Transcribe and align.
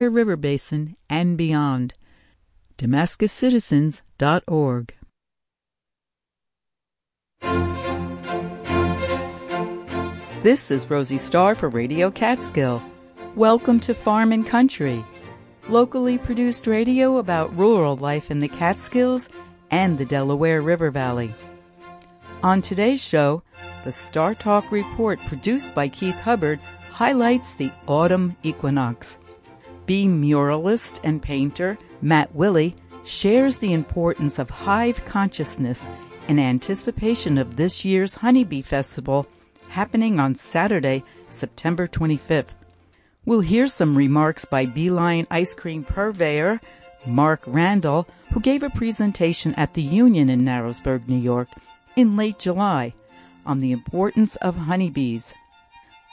River 0.00 0.36
Basin 0.36 0.96
and 1.10 1.36
beyond. 1.36 1.92
DamascusCitizens.org. 2.78 4.94
This 10.44 10.70
is 10.70 10.88
Rosie 10.88 11.18
Starr 11.18 11.56
for 11.56 11.68
Radio 11.68 12.12
Catskill. 12.12 12.80
Welcome 13.34 13.80
to 13.80 13.92
Farm 13.92 14.30
and 14.30 14.46
Country, 14.46 15.04
locally 15.68 16.16
produced 16.16 16.68
radio 16.68 17.18
about 17.18 17.56
rural 17.56 17.96
life 17.96 18.30
in 18.30 18.38
the 18.38 18.46
Catskills 18.46 19.28
and 19.72 19.98
the 19.98 20.04
Delaware 20.04 20.62
River 20.62 20.92
Valley. 20.92 21.34
On 22.44 22.62
today's 22.62 23.02
show, 23.02 23.42
the 23.82 23.90
Star 23.90 24.36
Talk 24.36 24.70
report 24.70 25.18
produced 25.26 25.74
by 25.74 25.88
Keith 25.88 26.14
Hubbard 26.14 26.60
highlights 26.92 27.50
the 27.58 27.72
autumn 27.88 28.36
equinox. 28.44 29.18
Bee 29.88 30.06
muralist 30.06 31.00
and 31.02 31.22
painter 31.22 31.78
Matt 32.02 32.34
Willey 32.34 32.76
shares 33.06 33.56
the 33.56 33.72
importance 33.72 34.38
of 34.38 34.50
hive 34.50 35.02
consciousness 35.06 35.88
in 36.28 36.38
anticipation 36.38 37.38
of 37.38 37.56
this 37.56 37.86
year's 37.86 38.12
Honeybee 38.12 38.60
Festival 38.60 39.26
happening 39.70 40.20
on 40.20 40.34
Saturday, 40.34 41.02
September 41.30 41.88
25th. 41.88 42.50
We'll 43.24 43.40
hear 43.40 43.66
some 43.66 43.96
remarks 43.96 44.44
by 44.44 44.66
Beeline 44.66 45.26
ice 45.30 45.54
cream 45.54 45.84
purveyor 45.84 46.60
Mark 47.06 47.40
Randall, 47.46 48.06
who 48.34 48.40
gave 48.40 48.62
a 48.62 48.68
presentation 48.68 49.54
at 49.54 49.72
the 49.72 49.80
Union 49.80 50.28
in 50.28 50.42
Narrowsburg, 50.42 51.08
New 51.08 51.16
York 51.16 51.48
in 51.96 52.14
late 52.14 52.38
July 52.38 52.92
on 53.46 53.60
the 53.60 53.72
importance 53.72 54.36
of 54.36 54.54
honeybees. 54.54 55.32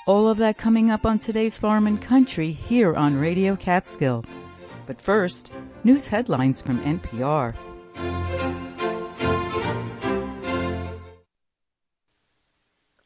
All 0.08 0.28
of 0.28 0.38
that 0.38 0.60
coming 0.60 0.92
up 0.92 1.04
on 1.04 1.18
today's 1.18 1.58
Farm 1.58 1.88
and 1.88 2.00
Country 2.00 2.52
here 2.52 2.94
on 2.94 3.18
Radio 3.18 3.56
Catskill. 3.56 4.24
But 4.86 5.02
first, 5.02 5.52
news 5.84 6.08
headlines 6.08 6.62
from 6.62 6.80
NPR. 6.82 7.56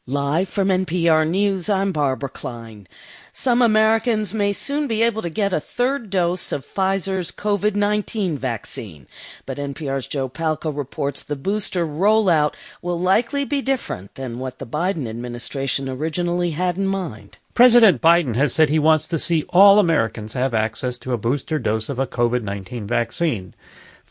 Live 0.04 0.50
from 0.50 0.68
NPR 0.68 1.26
News, 1.26 1.70
I'm 1.70 1.92
Barbara 1.92 2.28
Klein. 2.28 2.86
Some 3.32 3.62
Americans 3.62 4.34
may 4.34 4.52
soon 4.52 4.88
be 4.88 5.02
able 5.02 5.22
to 5.22 5.30
get 5.30 5.52
a 5.52 5.60
third 5.60 6.10
dose 6.10 6.50
of 6.50 6.66
Pfizer's 6.66 7.30
COVID 7.30 7.76
19 7.76 8.36
vaccine. 8.36 9.06
But 9.46 9.58
NPR's 9.58 10.08
Joe 10.08 10.28
Palca 10.28 10.76
reports 10.76 11.22
the 11.22 11.36
booster 11.36 11.86
rollout 11.86 12.54
will 12.82 12.98
likely 12.98 13.44
be 13.44 13.62
different 13.62 14.16
than 14.16 14.40
what 14.40 14.58
the 14.58 14.66
Biden 14.66 15.08
administration 15.08 15.88
originally 15.88 16.50
had 16.50 16.76
in 16.76 16.86
mind. 16.86 17.38
President 17.54 18.00
Biden 18.00 18.34
has 18.36 18.52
said 18.52 18.68
he 18.68 18.78
wants 18.78 19.06
to 19.08 19.18
see 19.18 19.44
all 19.50 19.78
Americans 19.78 20.32
have 20.32 20.54
access 20.54 20.98
to 20.98 21.12
a 21.12 21.18
booster 21.18 21.58
dose 21.58 21.88
of 21.88 21.98
a 21.98 22.06
COVID 22.06 22.42
19 22.42 22.86
vaccine. 22.86 23.54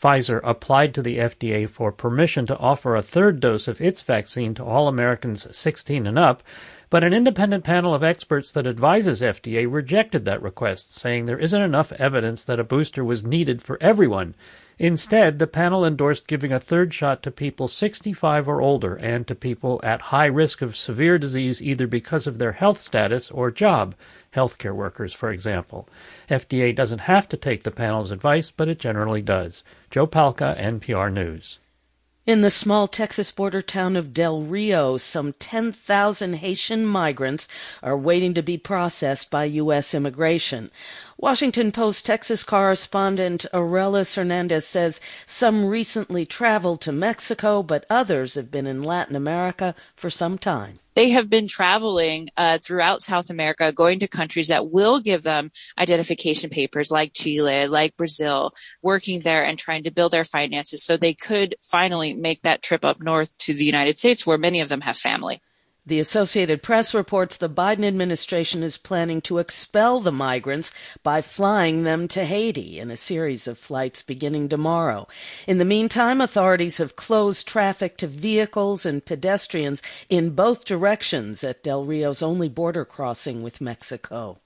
Pfizer 0.00 0.40
applied 0.42 0.94
to 0.94 1.02
the 1.02 1.18
FDA 1.18 1.68
for 1.68 1.92
permission 1.92 2.46
to 2.46 2.56
offer 2.56 2.96
a 2.96 3.02
third 3.02 3.38
dose 3.38 3.68
of 3.68 3.82
its 3.82 4.00
vaccine 4.00 4.54
to 4.54 4.64
all 4.64 4.88
Americans 4.88 5.54
16 5.54 6.06
and 6.06 6.18
up, 6.18 6.42
but 6.90 7.04
an 7.04 7.14
independent 7.14 7.62
panel 7.62 7.94
of 7.94 8.02
experts 8.02 8.50
that 8.50 8.66
advises 8.66 9.20
FDA 9.20 9.64
rejected 9.72 10.24
that 10.24 10.42
request, 10.42 10.92
saying 10.92 11.24
there 11.24 11.38
isn't 11.38 11.62
enough 11.62 11.92
evidence 11.92 12.44
that 12.44 12.58
a 12.58 12.64
booster 12.64 13.04
was 13.04 13.24
needed 13.24 13.62
for 13.62 13.78
everyone. 13.80 14.34
Instead, 14.76 15.38
the 15.38 15.46
panel 15.46 15.84
endorsed 15.84 16.26
giving 16.26 16.52
a 16.52 16.58
third 16.58 16.92
shot 16.92 17.22
to 17.22 17.30
people 17.30 17.68
65 17.68 18.48
or 18.48 18.60
older 18.60 18.96
and 18.96 19.26
to 19.28 19.34
people 19.36 19.80
at 19.84 20.00
high 20.00 20.26
risk 20.26 20.62
of 20.62 20.76
severe 20.76 21.16
disease 21.16 21.62
either 21.62 21.86
because 21.86 22.26
of 22.26 22.38
their 22.38 22.52
health 22.52 22.80
status 22.80 23.30
or 23.30 23.52
job, 23.52 23.94
healthcare 24.34 24.74
workers, 24.74 25.12
for 25.12 25.30
example. 25.30 25.88
FDA 26.28 26.74
doesn't 26.74 27.00
have 27.00 27.28
to 27.28 27.36
take 27.36 27.62
the 27.62 27.70
panel's 27.70 28.10
advice, 28.10 28.50
but 28.50 28.68
it 28.68 28.80
generally 28.80 29.22
does. 29.22 29.62
Joe 29.90 30.08
Palca, 30.08 30.58
NPR 30.58 31.12
News. 31.12 31.60
In 32.26 32.42
the 32.42 32.50
small 32.50 32.86
Texas 32.86 33.32
border 33.32 33.62
town 33.62 33.96
of 33.96 34.12
Del 34.12 34.42
Rio, 34.42 34.98
some 34.98 35.32
10,000 35.32 36.34
Haitian 36.34 36.84
migrants 36.84 37.48
are 37.82 37.96
waiting 37.96 38.34
to 38.34 38.42
be 38.42 38.58
processed 38.58 39.30
by 39.30 39.44
U.S. 39.44 39.94
immigration. 39.94 40.70
Washington 41.16 41.72
Post 41.72 42.04
Texas 42.04 42.44
correspondent 42.44 43.46
Arelis 43.54 44.16
Hernandez 44.16 44.66
says 44.66 45.00
some 45.24 45.64
recently 45.64 46.26
traveled 46.26 46.82
to 46.82 46.92
Mexico, 46.92 47.62
but 47.62 47.86
others 47.88 48.34
have 48.34 48.50
been 48.50 48.66
in 48.66 48.82
Latin 48.84 49.16
America 49.16 49.74
for 49.96 50.10
some 50.10 50.36
time 50.36 50.74
they 51.00 51.08
have 51.08 51.30
been 51.30 51.48
traveling 51.48 52.28
uh, 52.36 52.58
throughout 52.58 53.00
South 53.00 53.30
America, 53.30 53.72
going 53.72 54.00
to 54.00 54.06
countries 54.06 54.48
that 54.48 54.68
will 54.70 55.00
give 55.00 55.22
them 55.22 55.50
identification 55.78 56.50
papers 56.50 56.90
like 56.90 57.14
Chile, 57.14 57.68
like 57.68 57.96
Brazil, 57.96 58.52
working 58.82 59.20
there 59.20 59.42
and 59.42 59.58
trying 59.58 59.84
to 59.84 59.90
build 59.90 60.12
their 60.12 60.24
finances 60.24 60.84
so 60.84 60.98
they 60.98 61.14
could 61.14 61.54
finally 61.62 62.12
make 62.12 62.42
that 62.42 62.60
trip 62.62 62.84
up 62.84 63.00
north 63.00 63.34
to 63.38 63.54
the 63.54 63.64
United 63.64 63.98
States 63.98 64.26
where 64.26 64.36
many 64.36 64.60
of 64.60 64.68
them 64.68 64.82
have 64.82 64.98
family. 64.98 65.40
The 65.86 65.98
Associated 65.98 66.62
Press 66.62 66.92
reports 66.92 67.36
the 67.36 67.48
Biden 67.48 67.84
administration 67.84 68.62
is 68.62 68.76
planning 68.76 69.22
to 69.22 69.38
expel 69.38 70.00
the 70.00 70.12
migrants 70.12 70.72
by 71.02 71.22
flying 71.22 71.84
them 71.84 72.06
to 72.08 72.26
Haiti 72.26 72.78
in 72.78 72.90
a 72.90 72.98
series 72.98 73.48
of 73.48 73.56
flights 73.56 74.02
beginning 74.02 74.50
tomorrow. 74.50 75.08
In 75.46 75.56
the 75.56 75.64
meantime, 75.64 76.20
authorities 76.20 76.76
have 76.76 76.96
closed 76.96 77.48
traffic 77.48 77.96
to 77.96 78.06
vehicles 78.06 78.84
and 78.84 79.04
pedestrians 79.04 79.80
in 80.10 80.30
both 80.30 80.66
directions 80.66 81.42
at 81.42 81.62
Del 81.62 81.86
Rio's 81.86 82.20
only 82.20 82.50
border 82.50 82.84
crossing 82.84 83.42
with 83.42 83.62
Mexico. 83.62 84.38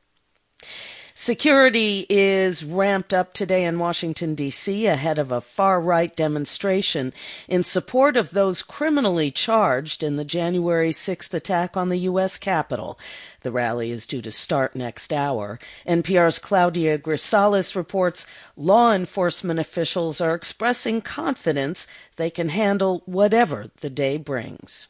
Security 1.16 2.06
is 2.10 2.64
ramped 2.64 3.14
up 3.14 3.32
today 3.32 3.64
in 3.64 3.78
Washington, 3.78 4.34
D.C., 4.34 4.86
ahead 4.86 5.16
of 5.16 5.30
a 5.30 5.40
far 5.40 5.80
right 5.80 6.14
demonstration 6.16 7.12
in 7.46 7.62
support 7.62 8.16
of 8.16 8.32
those 8.32 8.64
criminally 8.64 9.30
charged 9.30 10.02
in 10.02 10.16
the 10.16 10.24
January 10.24 10.90
6th 10.90 11.32
attack 11.32 11.76
on 11.76 11.88
the 11.88 12.00
U.S. 12.00 12.36
Capitol. 12.36 12.98
The 13.42 13.52
rally 13.52 13.92
is 13.92 14.06
due 14.08 14.22
to 14.22 14.32
start 14.32 14.74
next 14.74 15.12
hour. 15.12 15.60
NPR's 15.86 16.40
Claudia 16.40 16.98
Grisales 16.98 17.76
reports 17.76 18.26
law 18.56 18.92
enforcement 18.92 19.60
officials 19.60 20.20
are 20.20 20.34
expressing 20.34 21.00
confidence 21.00 21.86
they 22.16 22.28
can 22.28 22.48
handle 22.48 23.04
whatever 23.06 23.70
the 23.82 23.90
day 23.90 24.16
brings. 24.16 24.88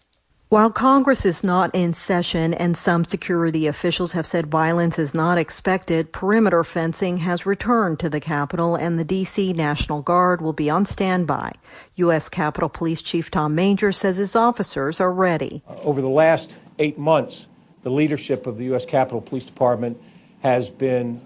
While 0.55 0.71
Congress 0.71 1.27
is 1.27 1.43
not 1.43 1.75
in 1.75 1.95
session 1.95 2.55
and 2.55 2.77
some 2.77 3.05
security 3.05 3.67
officials 3.67 4.13
have 4.13 4.25
said 4.25 4.47
violence 4.47 5.01
is 5.01 5.13
not 5.13 5.37
expected, 5.37 6.13
perimeter 6.13 6.63
fencing 6.63 7.17
has 7.17 7.45
returned 7.45 7.99
to 7.99 8.09
the 8.09 8.21
Capitol 8.21 8.77
and 8.77 8.97
the 8.97 9.03
D.C. 9.03 9.53
National 9.53 10.01
Guard 10.01 10.41
will 10.41 10.53
be 10.53 10.71
on 10.71 10.87
standby. 10.87 11.55
U.S. 11.97 12.29
Capitol 12.29 12.69
Police 12.69 13.03
Chief 13.03 13.33
Tom 13.33 13.57
Manger 13.57 13.91
says 13.91 14.19
his 14.19 14.37
officers 14.37 15.01
are 15.01 15.13
ready. 15.13 15.65
Uh, 15.67 15.75
over 15.83 16.01
the 16.01 16.09
last 16.09 16.61
eight 16.79 16.99
months, 16.99 17.49
the 17.83 17.91
leadership 17.91 18.47
of 18.47 18.57
the 18.57 18.67
U.S. 18.67 18.87
Capitol 18.87 19.21
Police 19.23 19.47
Department 19.47 20.01
has 20.45 20.71
been 20.71 21.21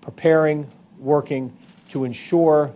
preparing, 0.00 0.68
working 1.00 1.52
to 1.88 2.04
ensure 2.04 2.72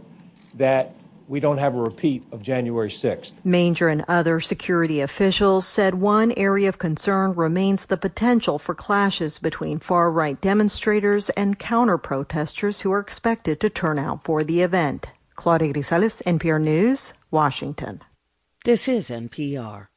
that 0.54 0.92
we 1.28 1.40
don't 1.40 1.58
have 1.58 1.74
a 1.74 1.80
repeat 1.80 2.22
of 2.32 2.42
January 2.42 2.88
6th. 2.88 3.34
Manger 3.44 3.88
and 3.88 4.04
other 4.08 4.40
security 4.40 5.00
officials 5.00 5.66
said 5.66 5.94
one 5.94 6.32
area 6.36 6.68
of 6.68 6.78
concern 6.78 7.34
remains 7.34 7.86
the 7.86 7.96
potential 7.96 8.58
for 8.58 8.74
clashes 8.74 9.38
between 9.38 9.78
far 9.78 10.10
right 10.10 10.40
demonstrators 10.40 11.30
and 11.30 11.58
counter 11.58 11.98
protesters 11.98 12.80
who 12.82 12.92
are 12.92 13.00
expected 13.00 13.60
to 13.60 13.70
turn 13.70 13.98
out 13.98 14.24
for 14.24 14.44
the 14.44 14.60
event. 14.60 15.08
Claudia 15.34 15.72
Grisales, 15.72 16.22
NPR 16.22 16.60
News, 16.60 17.14
Washington. 17.30 18.02
This 18.64 18.88
is 18.88 19.10
NPR. 19.10 19.88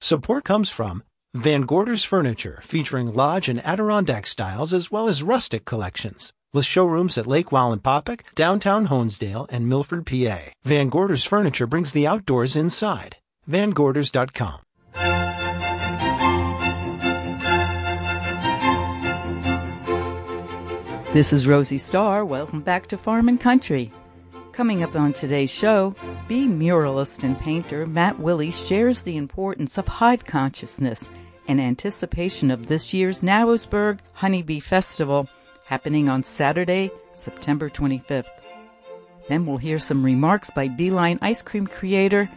Support 0.00 0.44
comes 0.44 0.70
from 0.70 1.02
Van 1.32 1.62
Gorder's 1.62 2.04
Furniture, 2.04 2.60
featuring 2.62 3.12
lodge 3.12 3.48
and 3.48 3.64
Adirondack 3.64 4.26
styles 4.26 4.72
as 4.72 4.90
well 4.90 5.08
as 5.08 5.22
rustic 5.22 5.64
collections 5.64 6.32
with 6.54 6.64
showrooms 6.64 7.18
at 7.18 7.26
Lake 7.26 7.48
Wallenpaupack, 7.48 8.20
downtown 8.34 8.86
Honesdale, 8.86 9.46
and 9.50 9.68
Milford, 9.68 10.06
PA. 10.06 10.38
Van 10.62 10.88
Gorder's 10.88 11.24
Furniture 11.24 11.66
brings 11.66 11.92
the 11.92 12.06
outdoors 12.06 12.56
inside. 12.56 13.18
VanGorders.com. 13.50 14.60
This 21.12 21.32
is 21.32 21.46
Rosie 21.46 21.78
Starr. 21.78 22.24
Welcome 22.24 22.60
back 22.60 22.88
to 22.88 22.98
Farm 22.98 23.28
and 23.28 23.40
Country. 23.40 23.92
Coming 24.52 24.82
up 24.82 24.96
on 24.96 25.12
today's 25.12 25.50
show, 25.50 25.94
bee 26.26 26.48
muralist 26.48 27.22
and 27.22 27.38
painter 27.38 27.86
Matt 27.86 28.18
Willey 28.18 28.50
shares 28.50 29.02
the 29.02 29.16
importance 29.16 29.78
of 29.78 29.86
hive 29.86 30.24
consciousness 30.24 31.08
in 31.46 31.60
anticipation 31.60 32.50
of 32.50 32.66
this 32.66 32.92
year's 32.92 33.20
Narrowsburg 33.20 34.00
Honeybee 34.12 34.60
Festival 34.60 35.28
happening 35.66 36.08
on 36.08 36.22
Saturday, 36.22 36.90
September 37.12 37.68
25th. 37.68 38.30
Then 39.28 39.46
we'll 39.46 39.56
hear 39.56 39.78
some 39.78 40.04
remarks 40.04 40.50
by 40.50 40.68
Beeline 40.68 41.18
ice 41.22 41.42
cream 41.42 41.66
creator 41.66 42.28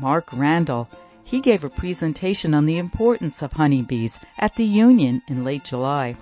Mark 0.00 0.28
Randall. 0.32 0.88
He 1.24 1.40
gave 1.40 1.64
a 1.64 1.70
presentation 1.70 2.54
on 2.54 2.66
the 2.66 2.78
importance 2.78 3.42
of 3.42 3.52
honeybees 3.52 4.18
at 4.38 4.54
the 4.56 4.64
Union 4.64 5.22
in 5.28 5.44
late 5.44 5.64
July. 5.64 6.16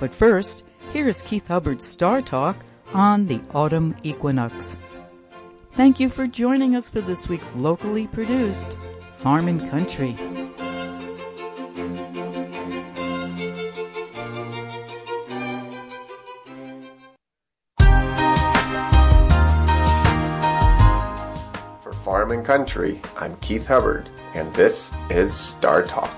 But 0.00 0.14
first, 0.14 0.64
Here's 0.92 1.20
Keith 1.22 1.48
Hubbard's 1.48 1.84
Star 1.84 2.22
Talk 2.22 2.56
on 2.94 3.26
the 3.26 3.40
autumn 3.52 3.94
equinox. 4.02 4.76
Thank 5.74 6.00
you 6.00 6.08
for 6.08 6.26
joining 6.26 6.74
us 6.74 6.90
for 6.90 7.02
this 7.02 7.28
week's 7.28 7.54
locally 7.54 8.06
produced 8.06 8.78
Farm 9.18 9.48
and 9.48 9.68
Country. 9.70 10.16
And 22.36 22.44
Country, 22.44 23.00
I'm 23.16 23.34
Keith 23.36 23.66
Hubbard, 23.66 24.10
and 24.34 24.52
this 24.52 24.92
is 25.08 25.32
Star 25.32 25.82
Talk. 25.82 26.14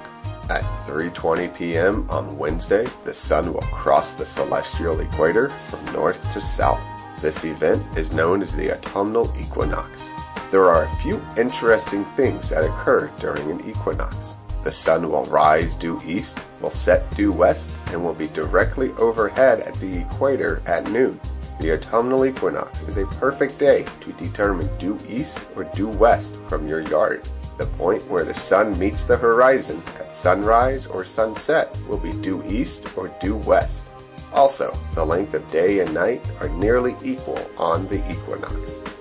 At 0.50 0.64
3:20 0.84 1.54
p.m. 1.54 2.10
on 2.10 2.36
Wednesday, 2.36 2.88
the 3.04 3.14
sun 3.14 3.52
will 3.52 3.68
cross 3.70 4.14
the 4.14 4.26
celestial 4.26 4.98
equator 4.98 5.50
from 5.70 5.84
north 5.92 6.20
to 6.32 6.40
south. 6.40 6.80
This 7.22 7.44
event 7.44 7.84
is 7.96 8.10
known 8.10 8.42
as 8.42 8.52
the 8.52 8.72
autumnal 8.72 9.32
equinox. 9.38 10.10
There 10.50 10.68
are 10.68 10.86
a 10.86 10.96
few 10.96 11.24
interesting 11.36 12.04
things 12.04 12.48
that 12.48 12.64
occur 12.64 13.12
during 13.20 13.48
an 13.52 13.70
equinox. 13.70 14.16
The 14.64 14.72
sun 14.72 15.08
will 15.08 15.26
rise 15.26 15.76
due 15.76 16.00
east, 16.04 16.40
will 16.60 16.70
set 16.70 17.08
due 17.14 17.30
west, 17.30 17.70
and 17.92 18.02
will 18.02 18.12
be 18.12 18.26
directly 18.26 18.90
overhead 18.94 19.60
at 19.60 19.74
the 19.74 20.00
equator 20.00 20.62
at 20.66 20.90
noon. 20.90 21.20
The 21.60 21.72
autumnal 21.72 22.24
equinox 22.24 22.82
is 22.82 22.98
a 22.98 23.06
perfect 23.06 23.58
day 23.58 23.84
to 24.00 24.12
determine 24.12 24.70
due 24.78 24.96
east 25.08 25.40
or 25.56 25.64
due 25.64 25.88
west 25.88 26.34
from 26.48 26.68
your 26.68 26.82
yard. 26.82 27.28
The 27.56 27.66
point 27.66 28.06
where 28.08 28.24
the 28.24 28.32
sun 28.32 28.78
meets 28.78 29.02
the 29.02 29.16
horizon 29.16 29.82
at 29.98 30.14
sunrise 30.14 30.86
or 30.86 31.04
sunset 31.04 31.76
will 31.88 31.98
be 31.98 32.12
due 32.12 32.44
east 32.46 32.86
or 32.96 33.08
due 33.20 33.34
west. 33.34 33.86
Also, 34.32 34.78
the 34.94 35.04
length 35.04 35.34
of 35.34 35.50
day 35.50 35.80
and 35.80 35.92
night 35.92 36.24
are 36.40 36.48
nearly 36.48 36.94
equal 37.02 37.44
on 37.58 37.88
the 37.88 38.08
equinox. 38.08 38.54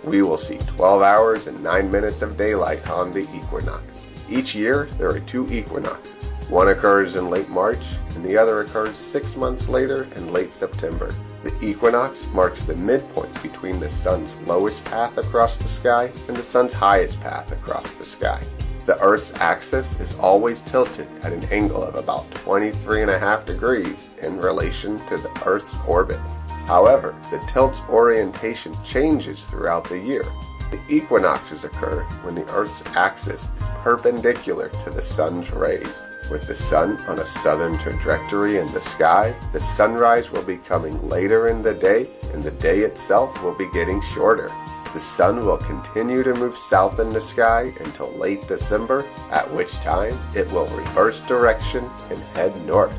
We 0.03 0.23
will 0.23 0.37
see 0.37 0.57
12 0.57 1.03
hours 1.03 1.45
and 1.45 1.61
9 1.61 1.91
minutes 1.91 2.23
of 2.23 2.37
daylight 2.37 2.89
on 2.89 3.13
the 3.13 3.27
equinox. 3.35 3.83
Each 4.29 4.55
year, 4.55 4.89
there 4.97 5.09
are 5.09 5.19
two 5.19 5.47
equinoxes. 5.53 6.29
One 6.49 6.69
occurs 6.69 7.17
in 7.17 7.29
late 7.29 7.49
March, 7.49 7.85
and 8.15 8.25
the 8.25 8.37
other 8.37 8.61
occurs 8.61 8.97
six 8.97 9.35
months 9.35 9.69
later 9.69 10.07
in 10.15 10.33
late 10.33 10.53
September. 10.53 11.13
The 11.47 11.65
equinox 11.65 12.27
marks 12.33 12.65
the 12.65 12.75
midpoint 12.75 13.41
between 13.41 13.79
the 13.79 13.87
sun's 13.87 14.35
lowest 14.39 14.83
path 14.83 15.17
across 15.17 15.55
the 15.55 15.69
sky 15.69 16.11
and 16.27 16.35
the 16.35 16.43
sun's 16.43 16.73
highest 16.73 17.21
path 17.21 17.53
across 17.53 17.89
the 17.93 18.03
sky. 18.03 18.43
The 18.85 18.99
Earth's 19.01 19.33
axis 19.35 19.97
is 19.97 20.13
always 20.19 20.59
tilted 20.59 21.07
at 21.23 21.31
an 21.31 21.45
angle 21.45 21.81
of 21.81 21.95
about 21.95 22.29
23.5 22.31 23.45
degrees 23.45 24.09
in 24.21 24.41
relation 24.41 24.97
to 25.05 25.15
the 25.19 25.31
Earth's 25.45 25.77
orbit. 25.87 26.19
However, 26.65 27.15
the 27.31 27.39
tilt's 27.47 27.79
orientation 27.87 28.75
changes 28.83 29.45
throughout 29.45 29.87
the 29.87 29.99
year. 29.99 30.25
The 30.69 30.81
equinoxes 30.89 31.63
occur 31.63 32.03
when 32.23 32.35
the 32.35 32.51
Earth's 32.51 32.83
axis 32.97 33.43
is 33.43 33.67
perpendicular 33.83 34.67
to 34.83 34.89
the 34.89 35.01
sun's 35.01 35.49
rays. 35.51 36.03
With 36.29 36.45
the 36.45 36.55
sun 36.55 36.97
on 37.07 37.19
a 37.19 37.25
southern 37.25 37.77
trajectory 37.77 38.57
in 38.57 38.69
the 38.73 38.81
sky, 38.81 39.33
the 39.53 39.61
sunrise 39.61 40.29
will 40.29 40.41
be 40.41 40.57
coming 40.57 41.01
later 41.07 41.47
in 41.47 41.61
the 41.61 41.73
day 41.73 42.07
and 42.33 42.43
the 42.43 42.51
day 42.51 42.79
itself 42.79 43.41
will 43.41 43.55
be 43.55 43.71
getting 43.71 44.01
shorter. 44.01 44.51
The 44.93 44.99
sun 44.99 45.45
will 45.45 45.57
continue 45.57 46.23
to 46.23 46.33
move 46.33 46.57
south 46.57 46.99
in 46.99 47.11
the 47.11 47.21
sky 47.21 47.71
until 47.79 48.11
late 48.13 48.45
December, 48.47 49.05
at 49.31 49.49
which 49.53 49.75
time 49.75 50.19
it 50.35 50.51
will 50.51 50.67
reverse 50.67 51.21
direction 51.21 51.89
and 52.09 52.19
head 52.35 52.53
north. 52.65 52.93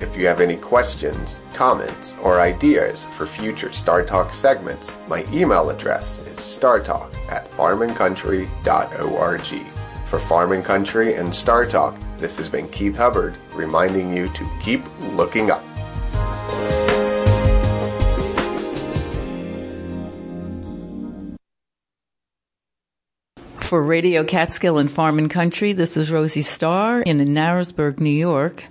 If 0.00 0.16
you 0.16 0.26
have 0.26 0.40
any 0.40 0.56
questions, 0.56 1.40
comments, 1.52 2.14
or 2.22 2.40
ideas 2.40 3.04
for 3.04 3.26
future 3.26 3.72
Star 3.72 4.02
Talk 4.02 4.32
segments, 4.32 4.94
my 5.06 5.26
email 5.30 5.68
address 5.68 6.18
is 6.20 6.38
startalk 6.38 7.14
at 7.28 7.50
farmandcountry.org. 7.50 9.66
For 10.06 10.18
Farm 10.18 10.52
and 10.52 10.64
Country 10.64 11.14
and 11.14 11.34
Star 11.34 11.66
Talk, 11.66 11.94
this 12.20 12.36
has 12.36 12.48
been 12.48 12.68
Keith 12.68 12.96
Hubbard 12.96 13.36
reminding 13.54 14.14
you 14.14 14.28
to 14.28 14.48
keep 14.60 14.82
looking 15.14 15.50
up. 15.50 15.64
For 23.62 23.82
Radio 23.82 24.24
Catskill 24.24 24.78
and 24.78 24.90
Farm 24.90 25.18
and 25.18 25.30
Country, 25.30 25.72
this 25.72 25.96
is 25.96 26.10
Rosie 26.10 26.42
Starr 26.42 27.02
in 27.02 27.18
Narrowsburg, 27.18 28.00
New 28.00 28.10
York. 28.10 28.64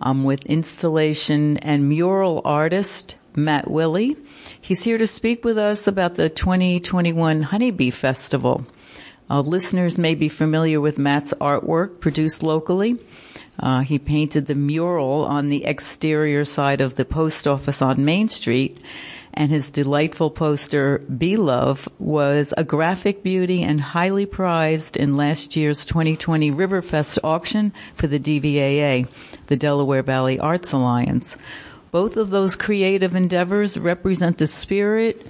I'm 0.00 0.24
with 0.24 0.44
installation 0.46 1.58
and 1.58 1.88
mural 1.88 2.42
artist 2.44 3.16
Matt 3.36 3.70
Willey. 3.70 4.16
He's 4.60 4.82
here 4.82 4.98
to 4.98 5.06
speak 5.06 5.44
with 5.44 5.56
us 5.56 5.86
about 5.86 6.16
the 6.16 6.28
2021 6.28 7.42
Honeybee 7.42 7.90
Festival. 7.90 8.66
Uh, 9.32 9.40
listeners 9.40 9.96
may 9.96 10.14
be 10.14 10.28
familiar 10.28 10.78
with 10.78 10.98
Matt's 10.98 11.32
artwork 11.40 12.00
produced 12.00 12.42
locally. 12.42 12.98
Uh, 13.58 13.80
he 13.80 13.98
painted 13.98 14.44
the 14.44 14.54
mural 14.54 15.24
on 15.24 15.48
the 15.48 15.64
exterior 15.64 16.44
side 16.44 16.82
of 16.82 16.96
the 16.96 17.06
post 17.06 17.48
office 17.48 17.80
on 17.80 18.04
Main 18.04 18.28
Street, 18.28 18.76
and 19.32 19.50
his 19.50 19.70
delightful 19.70 20.28
poster, 20.28 20.98
Be 20.98 21.38
Love, 21.38 21.88
was 21.98 22.52
a 22.58 22.64
graphic 22.64 23.22
beauty 23.22 23.62
and 23.62 23.80
highly 23.80 24.26
prized 24.26 24.98
in 24.98 25.16
last 25.16 25.56
year's 25.56 25.86
2020 25.86 26.50
Riverfest 26.50 27.18
auction 27.24 27.72
for 27.94 28.08
the 28.08 28.20
DVAA, 28.20 29.08
the 29.46 29.56
Delaware 29.56 30.02
Valley 30.02 30.38
Arts 30.38 30.72
Alliance. 30.72 31.38
Both 31.90 32.18
of 32.18 32.28
those 32.28 32.54
creative 32.54 33.14
endeavors 33.14 33.78
represent 33.78 34.36
the 34.36 34.46
spirit, 34.46 35.26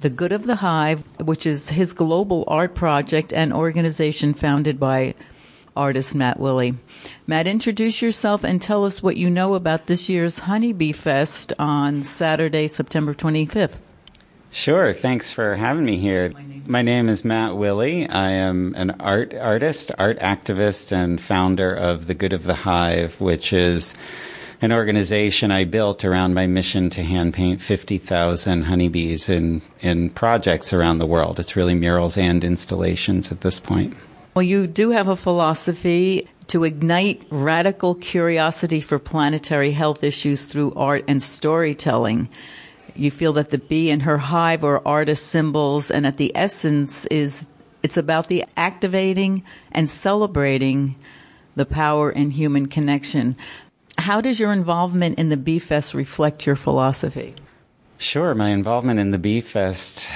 the 0.00 0.10
Good 0.10 0.32
of 0.32 0.44
the 0.44 0.56
Hive, 0.56 1.02
which 1.18 1.46
is 1.46 1.70
his 1.70 1.92
global 1.92 2.44
art 2.46 2.74
project 2.74 3.32
and 3.32 3.52
organization 3.52 4.34
founded 4.34 4.78
by 4.78 5.14
artist 5.76 6.14
Matt 6.14 6.38
Willey. 6.38 6.74
Matt, 7.26 7.46
introduce 7.46 8.02
yourself 8.02 8.44
and 8.44 8.60
tell 8.60 8.84
us 8.84 9.02
what 9.02 9.16
you 9.16 9.30
know 9.30 9.54
about 9.54 9.86
this 9.86 10.08
year's 10.08 10.40
Honeybee 10.40 10.92
Fest 10.92 11.52
on 11.58 12.02
Saturday, 12.02 12.68
September 12.68 13.14
25th. 13.14 13.80
Sure. 14.50 14.92
Thanks 14.94 15.32
for 15.32 15.56
having 15.56 15.84
me 15.84 15.98
here. 15.98 16.32
My 16.66 16.82
name 16.82 17.08
is 17.08 17.24
Matt 17.24 17.56
Willey. 17.56 18.08
I 18.08 18.30
am 18.30 18.74
an 18.76 18.92
art 18.98 19.34
artist, 19.34 19.92
art 19.98 20.18
activist, 20.20 20.90
and 20.90 21.20
founder 21.20 21.72
of 21.72 22.06
The 22.06 22.14
Good 22.14 22.32
of 22.32 22.44
the 22.44 22.54
Hive, 22.54 23.20
which 23.20 23.52
is 23.52 23.94
an 24.60 24.72
organization 24.72 25.50
I 25.50 25.64
built 25.64 26.04
around 26.04 26.34
my 26.34 26.46
mission 26.46 26.90
to 26.90 27.02
hand 27.02 27.34
paint 27.34 27.60
50,000 27.60 28.62
honeybees 28.62 29.28
in, 29.28 29.62
in 29.80 30.10
projects 30.10 30.72
around 30.72 30.98
the 30.98 31.06
world. 31.06 31.38
It's 31.38 31.54
really 31.54 31.74
murals 31.74 32.18
and 32.18 32.42
installations 32.42 33.30
at 33.30 33.42
this 33.42 33.60
point. 33.60 33.96
Well, 34.34 34.42
you 34.42 34.66
do 34.66 34.90
have 34.90 35.08
a 35.08 35.16
philosophy 35.16 36.28
to 36.48 36.64
ignite 36.64 37.22
radical 37.30 37.94
curiosity 37.94 38.80
for 38.80 38.98
planetary 38.98 39.70
health 39.70 40.02
issues 40.02 40.46
through 40.46 40.72
art 40.74 41.04
and 41.06 41.22
storytelling. 41.22 42.28
You 42.96 43.10
feel 43.10 43.32
that 43.34 43.50
the 43.50 43.58
bee 43.58 43.90
and 43.90 44.02
her 44.02 44.18
hive 44.18 44.64
are 44.64 44.82
artist 44.86 45.26
symbols 45.26 45.90
and 45.90 46.04
that 46.04 46.16
the 46.16 46.32
essence 46.34 47.04
is 47.06 47.46
it's 47.82 47.96
about 47.96 48.28
the 48.28 48.44
activating 48.56 49.44
and 49.70 49.88
celebrating 49.88 50.96
the 51.54 51.66
power 51.66 52.10
in 52.10 52.30
human 52.32 52.66
connection. 52.66 53.36
How 53.98 54.20
does 54.20 54.38
your 54.38 54.52
involvement 54.52 55.18
in 55.18 55.28
the 55.28 55.36
Bee 55.36 55.58
Fest 55.58 55.92
reflect 55.92 56.46
your 56.46 56.54
philosophy? 56.56 57.34
Sure. 57.98 58.32
My 58.34 58.50
involvement 58.50 59.00
in 59.00 59.10
the 59.10 59.18
Bee 59.18 59.40
Fest 59.40 60.08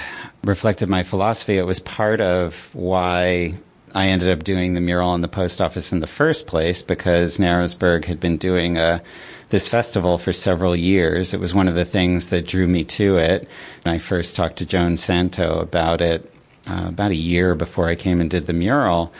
reflected 0.44 0.88
my 0.88 1.02
philosophy. 1.02 1.58
It 1.58 1.66
was 1.66 1.80
part 1.80 2.20
of 2.20 2.70
why 2.74 3.54
I 3.92 4.06
ended 4.06 4.28
up 4.28 4.44
doing 4.44 4.74
the 4.74 4.80
mural 4.80 5.14
in 5.16 5.20
the 5.20 5.28
post 5.28 5.60
office 5.60 5.92
in 5.92 5.98
the 5.98 6.06
first 6.06 6.46
place 6.46 6.82
because 6.82 7.38
Narrowsburg 7.38 8.04
had 8.04 8.20
been 8.20 8.36
doing 8.36 8.78
a, 8.78 9.02
this 9.50 9.66
festival 9.66 10.16
for 10.16 10.32
several 10.32 10.76
years. 10.76 11.34
It 11.34 11.40
was 11.40 11.52
one 11.52 11.66
of 11.66 11.74
the 11.74 11.84
things 11.84 12.30
that 12.30 12.46
drew 12.46 12.68
me 12.68 12.84
to 12.84 13.16
it. 13.16 13.48
I 13.84 13.98
first 13.98 14.36
talked 14.36 14.58
to 14.58 14.66
Joan 14.66 14.96
Santo 14.96 15.58
about 15.58 16.00
it 16.00 16.32
uh, 16.68 16.84
about 16.86 17.10
a 17.10 17.16
year 17.16 17.56
before 17.56 17.88
I 17.88 17.96
came 17.96 18.20
and 18.20 18.30
did 18.30 18.46
the 18.46 18.52
mural. 18.52 19.12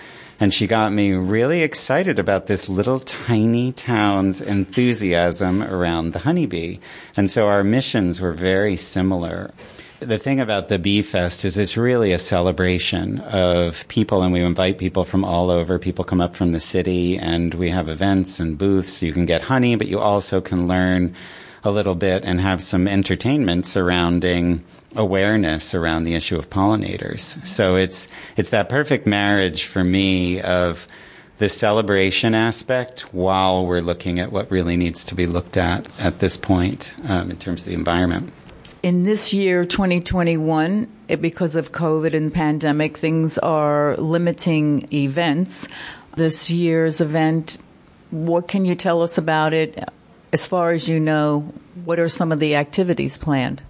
And 0.43 0.53
she 0.53 0.67
got 0.67 0.93
me 0.93 1.13
really 1.13 1.63
excited 1.63 2.19
about 2.19 2.49
this 2.49 2.69
little 2.69 2.99
tiny 2.99 3.71
town's 3.71 4.41
enthusiasm 4.41 5.63
around 5.63 6.11
the 6.11 6.19
honeybee. 6.19 6.79
And 7.17 7.31
so 7.31 7.47
our 7.47 7.63
missions 7.63 8.21
were 8.21 8.33
very 8.33 8.75
similar. 8.75 9.53
The 10.01 10.19
thing 10.19 10.41
about 10.41 10.67
the 10.67 10.81
Bee 10.81 11.03
Fest 11.03 11.45
is 11.45 11.57
it's 11.57 11.77
really 11.77 12.13
a 12.13 12.19
celebration 12.19 13.21
of 13.21 13.87
people, 13.87 14.23
and 14.23 14.33
we 14.33 14.41
invite 14.41 14.79
people 14.79 15.05
from 15.05 15.25
all 15.25 15.49
over. 15.49 15.79
People 15.79 16.05
come 16.05 16.21
up 16.21 16.35
from 16.35 16.51
the 16.51 16.59
city, 16.59 17.17
and 17.17 17.55
we 17.55 17.71
have 17.71 17.89
events 17.89 18.41
and 18.41 18.59
booths. 18.59 19.01
You 19.01 19.13
can 19.13 19.27
get 19.27 19.43
honey, 19.43 19.77
but 19.77 19.87
you 19.87 20.01
also 20.01 20.41
can 20.41 20.67
learn 20.67 21.15
a 21.65 21.71
little 21.71 21.95
bit 21.95 22.25
and 22.25 22.41
have 22.41 22.63
some 22.63 22.89
entertainment 22.89 23.67
surrounding 23.67 24.65
awareness 24.95 25.75
around 25.75 26.05
the 26.05 26.15
issue 26.15 26.37
of 26.37 26.51
pollinators. 26.51 27.45
So 27.47 27.77
it's 27.77 28.09
it's 28.37 28.51
that 28.51 28.69
perfect 28.69 29.07
marriage 29.07 29.65
for 29.65 29.83
me 29.85 30.41
of 30.41 30.87
the 31.39 31.49
celebration 31.49 32.35
aspect 32.35 33.13
while 33.13 33.67
we're 33.67 33.81
looking 33.81 34.21
at 34.21 34.31
what 34.31 34.51
really 34.51 34.77
needs 34.77 35.03
to 35.05 35.15
be 35.15 35.27
looked 35.27 35.57
at 35.57 35.87
at 35.99 36.19
this 36.21 36.37
point 36.37 36.95
um, 37.05 37.31
in 37.31 37.37
terms 37.37 37.63
of 37.63 37.69
the 37.69 37.75
environment. 37.75 38.33
In 38.83 39.05
this 39.05 39.33
year, 39.33 39.65
2021, 39.65 40.89
because 41.21 41.55
of 41.55 41.71
COVID 41.71 42.15
and 42.15 42.35
pandemic, 42.35 42.99
things 42.99 43.39
are 43.39 43.97
limiting 43.97 44.93
events. 44.93 45.67
This 46.17 46.51
year's 46.51 47.01
event, 47.01 47.59
what 48.11 48.49
can 48.49 48.65
you 48.65 48.75
tell 48.75 49.03
us 49.03 49.19
about 49.19 49.55
it? 49.55 49.89
As 50.33 50.47
far 50.47 50.71
as 50.71 50.89
you 50.89 50.99
know, 50.99 51.41
what 51.85 51.99
are 51.99 52.09
some 52.09 52.33
of 52.33 52.41
the 52.41 52.57
activities 52.57 53.19
planned? 53.19 53.63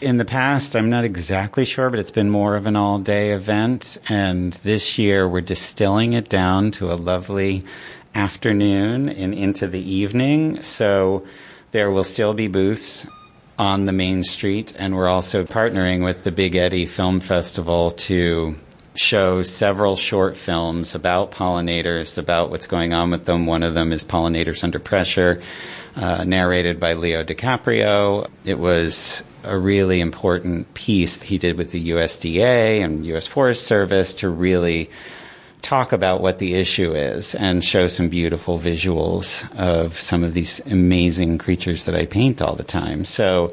In 0.00 0.18
the 0.18 0.24
past, 0.24 0.76
I'm 0.76 0.88
not 0.88 1.04
exactly 1.04 1.64
sure, 1.64 1.90
but 1.90 1.98
it's 1.98 2.12
been 2.12 2.30
more 2.30 2.54
of 2.54 2.66
an 2.66 2.76
all 2.76 2.98
day 2.98 3.32
event. 3.32 3.98
And 4.08 4.52
this 4.52 4.98
year, 4.98 5.28
we're 5.28 5.40
distilling 5.40 6.12
it 6.12 6.28
down 6.28 6.70
to 6.72 6.92
a 6.92 6.94
lovely 6.94 7.64
afternoon 8.14 9.08
and 9.08 9.34
into 9.34 9.66
the 9.66 9.80
evening. 9.80 10.62
So 10.62 11.26
there 11.72 11.90
will 11.90 12.04
still 12.04 12.34
be 12.34 12.46
booths 12.46 13.08
on 13.58 13.86
the 13.86 13.92
main 13.92 14.22
street, 14.22 14.74
and 14.78 14.94
we're 14.94 15.08
also 15.08 15.44
partnering 15.44 16.04
with 16.04 16.24
the 16.24 16.30
Big 16.30 16.54
Eddy 16.54 16.86
Film 16.86 17.20
Festival 17.20 17.90
to 17.92 18.54
show 18.94 19.42
several 19.42 19.96
short 19.96 20.36
films 20.36 20.94
about 20.94 21.30
pollinators, 21.30 22.18
about 22.18 22.50
what's 22.50 22.66
going 22.66 22.94
on 22.94 23.10
with 23.10 23.24
them. 23.24 23.46
One 23.46 23.62
of 23.62 23.74
them 23.74 23.92
is 23.92 24.04
Pollinators 24.04 24.62
Under 24.64 24.78
Pressure, 24.78 25.42
uh, 25.96 26.24
narrated 26.24 26.78
by 26.78 26.92
Leo 26.92 27.24
DiCaprio. 27.24 28.28
It 28.44 28.58
was 28.58 29.22
a 29.42 29.56
really 29.58 30.00
important 30.00 30.72
piece 30.74 31.20
he 31.22 31.38
did 31.38 31.56
with 31.56 31.70
the 31.70 31.90
USDA 31.90 32.84
and 32.84 33.06
U.S. 33.06 33.26
Forest 33.26 33.66
Service 33.66 34.14
to 34.16 34.28
really 34.28 34.90
talk 35.62 35.92
about 35.92 36.20
what 36.20 36.38
the 36.38 36.54
issue 36.54 36.92
is 36.92 37.34
and 37.34 37.64
show 37.64 37.88
some 37.88 38.08
beautiful 38.08 38.58
visuals 38.58 39.50
of 39.56 39.98
some 39.98 40.22
of 40.22 40.34
these 40.34 40.60
amazing 40.66 41.38
creatures 41.38 41.84
that 41.84 41.94
I 41.94 42.06
paint 42.06 42.40
all 42.42 42.54
the 42.54 42.64
time. 42.64 43.04
So 43.04 43.52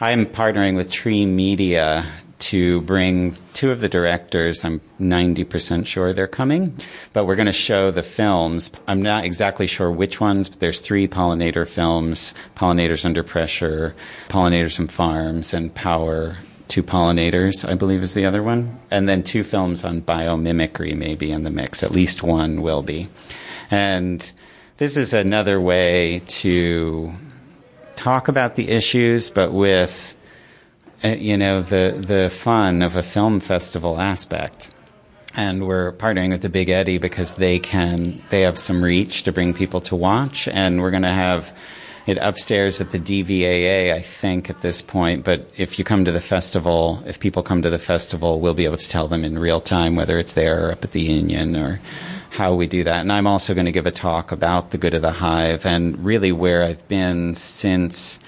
I'm 0.00 0.26
partnering 0.26 0.76
with 0.76 0.90
Tree 0.90 1.24
Media 1.24 2.04
to 2.38 2.80
bring 2.82 3.34
two 3.54 3.70
of 3.70 3.80
the 3.80 3.88
directors. 3.88 4.64
I'm 4.64 4.80
90% 5.00 5.86
sure 5.86 6.12
they're 6.12 6.26
coming, 6.26 6.76
but 7.12 7.24
we're 7.24 7.36
going 7.36 7.46
to 7.46 7.52
show 7.52 7.90
the 7.90 8.02
films. 8.02 8.70
I'm 8.86 9.02
not 9.02 9.24
exactly 9.24 9.66
sure 9.66 9.90
which 9.90 10.20
ones, 10.20 10.48
but 10.48 10.60
there's 10.60 10.80
three 10.80 11.08
pollinator 11.08 11.68
films, 11.68 12.34
Pollinators 12.56 13.04
Under 13.04 13.22
Pressure, 13.22 13.94
Pollinators 14.28 14.78
and 14.78 14.90
Farms, 14.90 15.54
and 15.54 15.74
Power 15.74 16.38
Two 16.68 16.82
Pollinators, 16.82 17.68
I 17.68 17.76
believe 17.76 18.02
is 18.02 18.14
the 18.14 18.26
other 18.26 18.42
one. 18.42 18.80
And 18.90 19.08
then 19.08 19.22
two 19.22 19.44
films 19.44 19.84
on 19.84 20.02
biomimicry 20.02 20.96
maybe 20.96 21.30
in 21.30 21.44
the 21.44 21.50
mix. 21.50 21.84
At 21.84 21.92
least 21.92 22.24
one 22.24 22.60
will 22.60 22.82
be. 22.82 23.08
And 23.70 24.30
this 24.78 24.96
is 24.96 25.12
another 25.12 25.60
way 25.60 26.22
to 26.26 27.14
talk 27.94 28.26
about 28.26 28.56
the 28.56 28.68
issues, 28.68 29.30
but 29.30 29.52
with, 29.52 30.15
Uh, 31.04 31.08
you 31.08 31.36
know, 31.36 31.60
the, 31.60 32.02
the 32.06 32.30
fun 32.30 32.80
of 32.82 32.96
a 32.96 33.02
film 33.02 33.40
festival 33.40 34.00
aspect. 34.00 34.70
And 35.34 35.66
we're 35.66 35.92
partnering 35.92 36.30
with 36.30 36.40
the 36.40 36.48
Big 36.48 36.70
Eddy 36.70 36.96
because 36.96 37.34
they 37.34 37.58
can, 37.58 38.22
they 38.30 38.42
have 38.42 38.58
some 38.58 38.82
reach 38.82 39.24
to 39.24 39.32
bring 39.32 39.52
people 39.52 39.82
to 39.82 39.96
watch. 39.96 40.48
And 40.48 40.80
we're 40.80 40.90
going 40.90 41.02
to 41.02 41.08
have 41.08 41.54
it 42.06 42.16
upstairs 42.18 42.80
at 42.80 42.92
the 42.92 42.98
DVAA, 42.98 43.92
I 43.92 44.00
think, 44.00 44.48
at 44.48 44.62
this 44.62 44.80
point. 44.80 45.24
But 45.24 45.50
if 45.58 45.78
you 45.78 45.84
come 45.84 46.06
to 46.06 46.12
the 46.12 46.20
festival, 46.20 47.02
if 47.04 47.20
people 47.20 47.42
come 47.42 47.60
to 47.62 47.70
the 47.70 47.78
festival, 47.78 48.40
we'll 48.40 48.54
be 48.54 48.64
able 48.64 48.78
to 48.78 48.88
tell 48.88 49.08
them 49.08 49.24
in 49.24 49.38
real 49.38 49.60
time 49.60 49.96
whether 49.96 50.18
it's 50.18 50.32
there 50.32 50.68
or 50.68 50.72
up 50.72 50.84
at 50.84 50.92
the 50.92 51.02
Union 51.02 51.56
or 51.56 51.80
how 52.30 52.54
we 52.54 52.66
do 52.66 52.84
that. 52.84 53.00
And 53.00 53.12
I'm 53.12 53.26
also 53.26 53.52
going 53.52 53.66
to 53.66 53.72
give 53.72 53.86
a 53.86 53.90
talk 53.90 54.32
about 54.32 54.70
the 54.70 54.78
good 54.78 54.94
of 54.94 55.02
the 55.02 55.12
hive 55.12 55.66
and 55.66 56.02
really 56.04 56.32
where 56.32 56.62
I've 56.62 56.86
been 56.88 57.34
since 57.34 58.18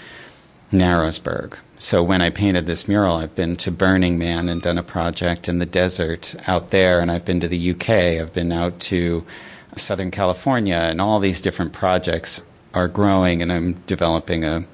Narrowsburg. 0.72 1.54
So 1.78 2.02
when 2.02 2.20
I 2.20 2.30
painted 2.30 2.66
this 2.66 2.88
mural, 2.88 3.16
I've 3.16 3.34
been 3.34 3.56
to 3.58 3.70
Burning 3.70 4.18
Man 4.18 4.48
and 4.48 4.60
done 4.60 4.78
a 4.78 4.82
project 4.82 5.48
in 5.48 5.58
the 5.58 5.66
desert 5.66 6.34
out 6.48 6.70
there, 6.70 7.00
and 7.00 7.10
I've 7.10 7.24
been 7.24 7.40
to 7.40 7.48
the 7.48 7.70
UK. 7.70 7.88
I've 8.20 8.32
been 8.32 8.50
out 8.50 8.80
to 8.80 9.24
Southern 9.76 10.10
California, 10.10 10.76
and 10.76 11.00
all 11.00 11.20
these 11.20 11.40
different 11.40 11.72
projects 11.72 12.40
are 12.74 12.88
growing, 12.88 13.42
and 13.42 13.52
I'm 13.52 13.74
developing 13.86 14.44
a 14.44 14.66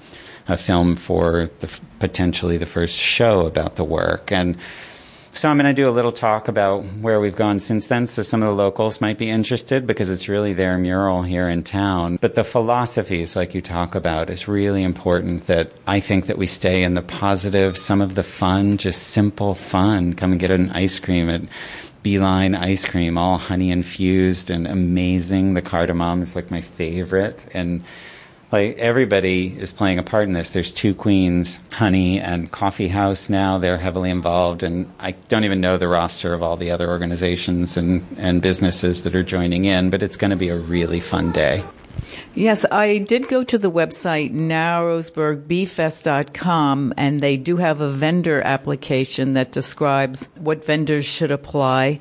a 0.49 0.57
film 0.57 0.97
for 0.97 1.51
the, 1.61 1.81
potentially 1.99 2.59
the 2.59 2.67
first 2.67 2.97
show 2.97 3.47
about 3.47 3.77
the 3.77 3.85
work. 3.85 4.31
And 4.31 4.57
so 5.35 5.49
I'm 5.49 5.59
going 5.59 5.67
to 5.67 5.75
do 5.75 5.89
a 5.89 5.91
little 5.91 6.13
talk 6.13 6.49
about 6.49 6.85
where 7.01 7.21
we've 7.21 7.35
gone 7.35 7.61
since 7.61 7.89
then, 7.89 8.07
so 8.07 8.23
some 8.23 8.43
of 8.43 8.49
the 8.49 8.55
locals 8.55 9.01
might 9.01 9.19
be 9.19 9.29
interested 9.29 9.87
because 9.87 10.09
it's 10.09 10.29
really 10.29 10.53
their 10.53 10.79
mural 10.79 11.23
here 11.23 11.49
in 11.49 11.63
town. 11.63 12.19
But 12.21 12.37
the 12.37 12.45
philosophies, 12.45 13.35
like 13.35 13.55
you 13.55 13.61
talk 13.61 13.95
about, 13.95 14.31
is 14.31 14.47
really 14.47 14.83
important. 14.83 15.47
That 15.47 15.73
I 15.87 16.01
think 16.01 16.27
that 16.27 16.39
we 16.39 16.47
stay 16.47 16.83
in 16.83 16.95
the 16.95 17.03
positive, 17.03 17.77
some 17.77 18.01
of 18.01 18.15
the 18.15 18.23
fun, 18.23 18.77
just 18.79 19.09
simple 19.09 19.55
fun. 19.55 20.15
Come 20.15 20.33
and 20.33 20.41
get 20.41 20.51
an 20.51 20.71
ice 20.71 20.99
cream 21.01 21.29
at 21.29 21.43
beeline 22.05 22.55
ice 22.55 22.85
cream, 22.85 23.19
all 23.19 23.39
honey 23.39 23.73
infused 23.73 24.51
and 24.51 24.67
amazing. 24.67 25.55
The 25.55 25.63
cardamom 25.63 26.23
is 26.23 26.37
like 26.37 26.51
my 26.51 26.61
favorite. 26.61 27.45
And 27.53 27.83
like 28.55 28.79
everybody 28.79 29.59
is 29.59 29.73
playing 29.73 29.99
a 29.99 30.05
part 30.05 30.29
in 30.29 30.33
this. 30.33 30.53
There's 30.53 30.73
two 30.73 30.95
queens, 30.95 31.59
Honey 31.73 32.21
and 32.21 32.53
Coffee 32.53 32.87
House 32.87 33.29
now. 33.29 33.59
They're 33.59 33.79
heavily 33.79 34.11
involved, 34.11 34.63
and 34.63 34.93
I 35.01 35.11
don't 35.11 35.43
even 35.43 35.61
know 35.61 35.77
the 35.77 35.89
roster 35.89 36.33
of 36.33 36.41
all 36.41 36.57
the 36.57 36.71
other 36.71 36.89
organizations 36.89 37.77
and, 37.77 38.07
and 38.17 38.41
businesses 38.41 39.03
that 39.03 39.17
are 39.17 39.25
joining 39.25 39.65
in, 39.65 39.91
but 39.91 40.05
it's 40.05 40.17
going 40.17 40.31
to 40.31 40.37
be 40.37 40.51
a 40.51 40.57
really 40.57 41.01
fun 41.01 41.33
day. 41.33 41.65
Yes, 42.37 42.65
I 42.71 42.99
did 42.99 43.27
go 43.27 43.43
to 43.43 43.59
the 43.59 43.73
website 43.73 44.33
narrowsburgbfest.com 44.33 46.95
and 46.97 47.21
they 47.21 47.37
do 47.37 47.57
have 47.57 47.81
a 47.81 47.91
vendor 47.91 48.41
application 48.43 49.35
that 49.35 49.51
describes 49.51 50.29
what 50.39 50.65
vendors 50.65 51.05
should 51.05 51.33
apply. 51.33 51.99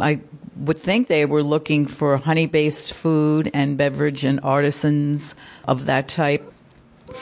I 0.00 0.20
would 0.56 0.78
think 0.78 1.08
they 1.08 1.24
were 1.24 1.42
looking 1.42 1.86
for 1.86 2.16
honey 2.16 2.46
based 2.46 2.92
food 2.92 3.50
and 3.54 3.76
beverage 3.76 4.24
and 4.24 4.40
artisans 4.42 5.34
of 5.66 5.86
that 5.86 6.08
type. 6.08 6.50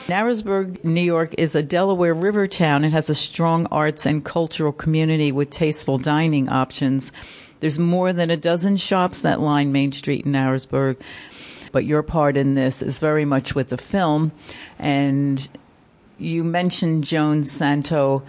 Narrowsburg, 0.07 0.83
New 0.83 1.01
York 1.01 1.35
is 1.37 1.55
a 1.55 1.63
Delaware 1.63 2.13
River 2.13 2.47
town. 2.47 2.85
It 2.85 2.93
has 2.93 3.09
a 3.09 3.15
strong 3.15 3.65
arts 3.67 4.05
and 4.05 4.23
cultural 4.23 4.71
community 4.71 5.31
with 5.31 5.49
tasteful 5.49 5.97
dining 5.97 6.47
options. 6.47 7.11
There's 7.59 7.79
more 7.79 8.13
than 8.13 8.29
a 8.29 8.37
dozen 8.37 8.77
shops 8.77 9.21
that 9.21 9.39
line 9.39 9.71
Main 9.71 9.91
Street 9.91 10.25
in 10.25 10.31
Narrowsburg 10.31 10.97
but 11.73 11.83
your 11.83 12.03
part 12.03 12.37
in 12.37 12.53
this 12.53 12.81
is 12.81 12.99
very 12.99 13.25
much 13.25 13.53
with 13.53 13.67
the 13.67 13.77
film. 13.77 14.31
And 14.79 15.49
you 16.17 16.45
mentioned 16.45 17.03
Joan 17.03 17.43
Santo. 17.43 18.23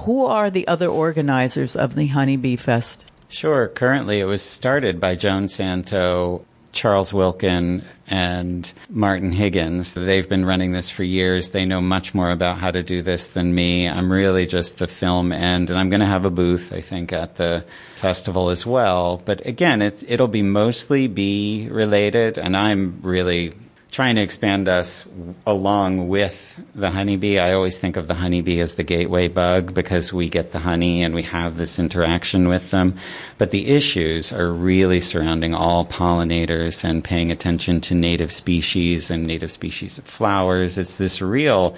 Who 0.00 0.24
are 0.24 0.50
the 0.50 0.66
other 0.66 0.88
organizers 0.88 1.76
of 1.76 1.94
the 1.94 2.08
Honeybee 2.08 2.56
Fest? 2.56 3.04
Sure. 3.28 3.68
Currently, 3.68 4.20
it 4.20 4.24
was 4.24 4.42
started 4.42 5.00
by 5.00 5.14
Joan 5.16 5.48
Santo 5.48 6.44
Charles 6.76 7.12
Wilkin 7.12 7.82
and 8.06 8.72
Martin 8.88 9.32
Higgins. 9.32 9.94
They've 9.94 10.28
been 10.28 10.44
running 10.44 10.72
this 10.72 10.90
for 10.90 11.02
years. 11.02 11.50
They 11.50 11.64
know 11.64 11.80
much 11.80 12.14
more 12.14 12.30
about 12.30 12.58
how 12.58 12.70
to 12.70 12.82
do 12.82 13.02
this 13.02 13.28
than 13.28 13.54
me. 13.54 13.88
I'm 13.88 14.12
really 14.12 14.46
just 14.46 14.78
the 14.78 14.86
film 14.86 15.32
end, 15.32 15.70
and 15.70 15.78
I'm 15.78 15.88
going 15.88 16.00
to 16.00 16.06
have 16.06 16.26
a 16.26 16.30
booth, 16.30 16.72
I 16.72 16.82
think, 16.82 17.12
at 17.12 17.36
the 17.36 17.64
festival 17.96 18.50
as 18.50 18.66
well. 18.66 19.22
But 19.24 19.44
again, 19.46 19.80
it'll 19.80 20.28
be 20.28 20.42
mostly 20.42 21.08
bee 21.08 21.66
related, 21.70 22.38
and 22.38 22.56
I'm 22.56 23.00
really 23.02 23.54
trying 23.96 24.16
to 24.16 24.20
expand 24.20 24.68
us 24.68 25.06
along 25.46 26.06
with 26.06 26.62
the 26.74 26.90
honeybee. 26.90 27.38
I 27.38 27.54
always 27.54 27.78
think 27.78 27.96
of 27.96 28.08
the 28.08 28.14
honeybee 28.14 28.60
as 28.60 28.74
the 28.74 28.82
gateway 28.82 29.26
bug 29.26 29.72
because 29.72 30.12
we 30.12 30.28
get 30.28 30.52
the 30.52 30.58
honey 30.58 31.02
and 31.02 31.14
we 31.14 31.22
have 31.22 31.56
this 31.56 31.78
interaction 31.78 32.46
with 32.46 32.70
them. 32.70 32.98
But 33.38 33.52
the 33.52 33.68
issues 33.68 34.34
are 34.34 34.52
really 34.52 35.00
surrounding 35.00 35.54
all 35.54 35.86
pollinators 35.86 36.84
and 36.84 37.02
paying 37.02 37.32
attention 37.32 37.80
to 37.80 37.94
native 37.94 38.32
species 38.32 39.10
and 39.10 39.26
native 39.26 39.50
species 39.50 39.96
of 39.96 40.04
flowers. 40.04 40.76
It's 40.76 40.98
this 40.98 41.22
real 41.22 41.74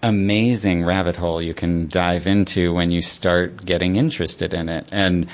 amazing 0.00 0.84
rabbit 0.84 1.16
hole 1.16 1.42
you 1.42 1.54
can 1.54 1.88
dive 1.88 2.28
into 2.28 2.72
when 2.72 2.90
you 2.90 3.02
start 3.02 3.66
getting 3.66 3.96
interested 3.96 4.54
in 4.54 4.68
it. 4.68 4.86
And 4.92 5.26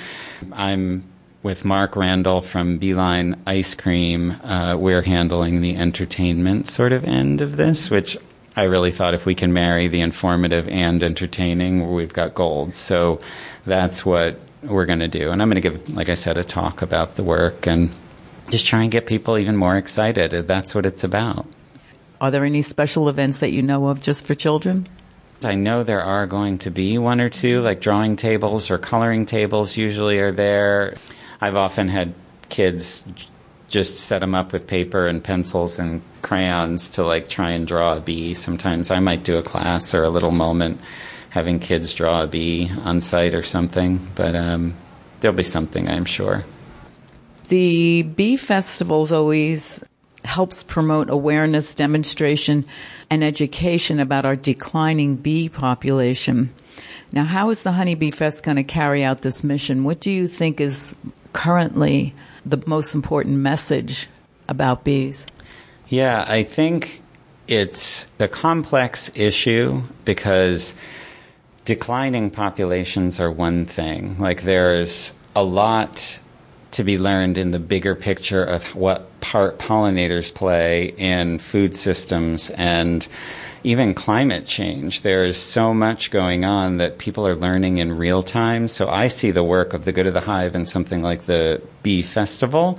I'm 0.52 1.04
with 1.44 1.62
Mark 1.62 1.94
Randall 1.94 2.40
from 2.40 2.78
Beeline 2.78 3.40
Ice 3.46 3.74
Cream, 3.74 4.30
uh, 4.42 4.76
we're 4.80 5.02
handling 5.02 5.60
the 5.60 5.76
entertainment 5.76 6.68
sort 6.68 6.90
of 6.90 7.04
end 7.04 7.42
of 7.42 7.58
this, 7.58 7.90
which 7.90 8.16
I 8.56 8.62
really 8.62 8.90
thought 8.90 9.12
if 9.12 9.26
we 9.26 9.34
can 9.34 9.52
marry 9.52 9.86
the 9.86 10.00
informative 10.00 10.66
and 10.70 11.02
entertaining, 11.02 11.92
we've 11.92 12.14
got 12.14 12.34
gold. 12.34 12.72
So 12.72 13.20
that's 13.66 14.06
what 14.06 14.40
we're 14.62 14.86
going 14.86 15.00
to 15.00 15.08
do. 15.08 15.30
And 15.30 15.42
I'm 15.42 15.50
going 15.50 15.60
to 15.60 15.68
give, 15.68 15.94
like 15.94 16.08
I 16.08 16.14
said, 16.14 16.38
a 16.38 16.44
talk 16.44 16.80
about 16.80 17.16
the 17.16 17.22
work 17.22 17.66
and 17.66 17.90
just 18.48 18.66
try 18.66 18.82
and 18.82 18.90
get 18.90 19.04
people 19.04 19.36
even 19.36 19.54
more 19.54 19.76
excited. 19.76 20.30
That's 20.48 20.74
what 20.74 20.86
it's 20.86 21.04
about. 21.04 21.46
Are 22.22 22.30
there 22.30 22.46
any 22.46 22.62
special 22.62 23.06
events 23.10 23.40
that 23.40 23.52
you 23.52 23.60
know 23.60 23.88
of 23.88 24.00
just 24.00 24.26
for 24.26 24.34
children? 24.34 24.86
I 25.42 25.56
know 25.56 25.82
there 25.82 26.02
are 26.02 26.26
going 26.26 26.56
to 26.60 26.70
be 26.70 26.96
one 26.96 27.20
or 27.20 27.28
two, 27.28 27.60
like 27.60 27.82
drawing 27.82 28.16
tables 28.16 28.70
or 28.70 28.78
coloring 28.78 29.26
tables 29.26 29.76
usually 29.76 30.20
are 30.20 30.32
there. 30.32 30.94
I've 31.44 31.56
often 31.56 31.88
had 31.88 32.14
kids 32.48 33.04
just 33.68 33.98
set 33.98 34.20
them 34.20 34.34
up 34.34 34.54
with 34.54 34.66
paper 34.66 35.06
and 35.06 35.22
pencils 35.22 35.78
and 35.78 36.00
crayons 36.22 36.88
to 36.90 37.04
like 37.04 37.28
try 37.28 37.50
and 37.50 37.66
draw 37.66 37.98
a 37.98 38.00
bee. 38.00 38.32
Sometimes 38.32 38.90
I 38.90 38.98
might 38.98 39.24
do 39.24 39.36
a 39.36 39.42
class 39.42 39.92
or 39.92 40.04
a 40.04 40.08
little 40.08 40.30
moment 40.30 40.80
having 41.28 41.58
kids 41.58 41.94
draw 41.94 42.22
a 42.22 42.26
bee 42.26 42.70
on 42.84 43.02
site 43.02 43.34
or 43.34 43.42
something, 43.42 44.10
but 44.14 44.34
um, 44.34 44.74
there'll 45.20 45.36
be 45.36 45.42
something, 45.42 45.86
I'm 45.86 46.06
sure. 46.06 46.46
The 47.48 48.04
Bee 48.04 48.38
Festivals 48.38 49.12
always 49.12 49.84
helps 50.24 50.62
promote 50.62 51.10
awareness, 51.10 51.74
demonstration, 51.74 52.64
and 53.10 53.22
education 53.22 54.00
about 54.00 54.24
our 54.24 54.36
declining 54.36 55.16
bee 55.16 55.50
population. 55.50 56.54
Now, 57.12 57.24
how 57.24 57.50
is 57.50 57.64
the 57.64 57.72
Honeybee 57.72 58.12
Fest 58.12 58.44
going 58.44 58.56
to 58.56 58.64
carry 58.64 59.04
out 59.04 59.20
this 59.20 59.44
mission? 59.44 59.84
What 59.84 60.00
do 60.00 60.10
you 60.10 60.26
think 60.26 60.58
is 60.58 60.96
currently 61.34 62.14
the 62.46 62.62
most 62.66 62.94
important 62.94 63.36
message 63.36 64.08
about 64.48 64.84
bees? 64.84 65.26
Yeah, 65.88 66.24
I 66.26 66.42
think 66.42 67.02
it's 67.46 68.06
a 68.18 68.28
complex 68.28 69.10
issue 69.14 69.82
because 70.06 70.74
declining 71.66 72.30
populations 72.30 73.20
are 73.20 73.30
one 73.30 73.66
thing. 73.66 74.16
Like 74.18 74.42
there's 74.42 75.12
a 75.36 75.44
lot 75.44 76.20
to 76.72 76.84
be 76.84 76.98
learned 76.98 77.38
in 77.38 77.50
the 77.50 77.60
bigger 77.60 77.94
picture 77.94 78.42
of 78.42 78.74
what 78.74 79.20
part 79.20 79.58
pollinators 79.58 80.34
play 80.34 80.94
in 80.96 81.38
food 81.38 81.76
systems 81.76 82.50
and 82.50 83.06
even 83.64 83.94
climate 83.94 84.46
change. 84.46 85.02
There 85.02 85.24
is 85.24 85.36
so 85.38 85.72
much 85.74 86.10
going 86.10 86.44
on 86.44 86.76
that 86.76 86.98
people 86.98 87.26
are 87.26 87.34
learning 87.34 87.78
in 87.78 87.96
real 87.96 88.22
time. 88.22 88.68
So 88.68 88.88
I 88.88 89.08
see 89.08 89.30
the 89.30 89.42
work 89.42 89.72
of 89.72 89.86
the 89.86 89.92
Good 89.92 90.06
of 90.06 90.14
the 90.14 90.20
Hive 90.20 90.54
in 90.54 90.66
something 90.66 91.02
like 91.02 91.24
the 91.24 91.62
Bee 91.82 92.02
Festival 92.02 92.78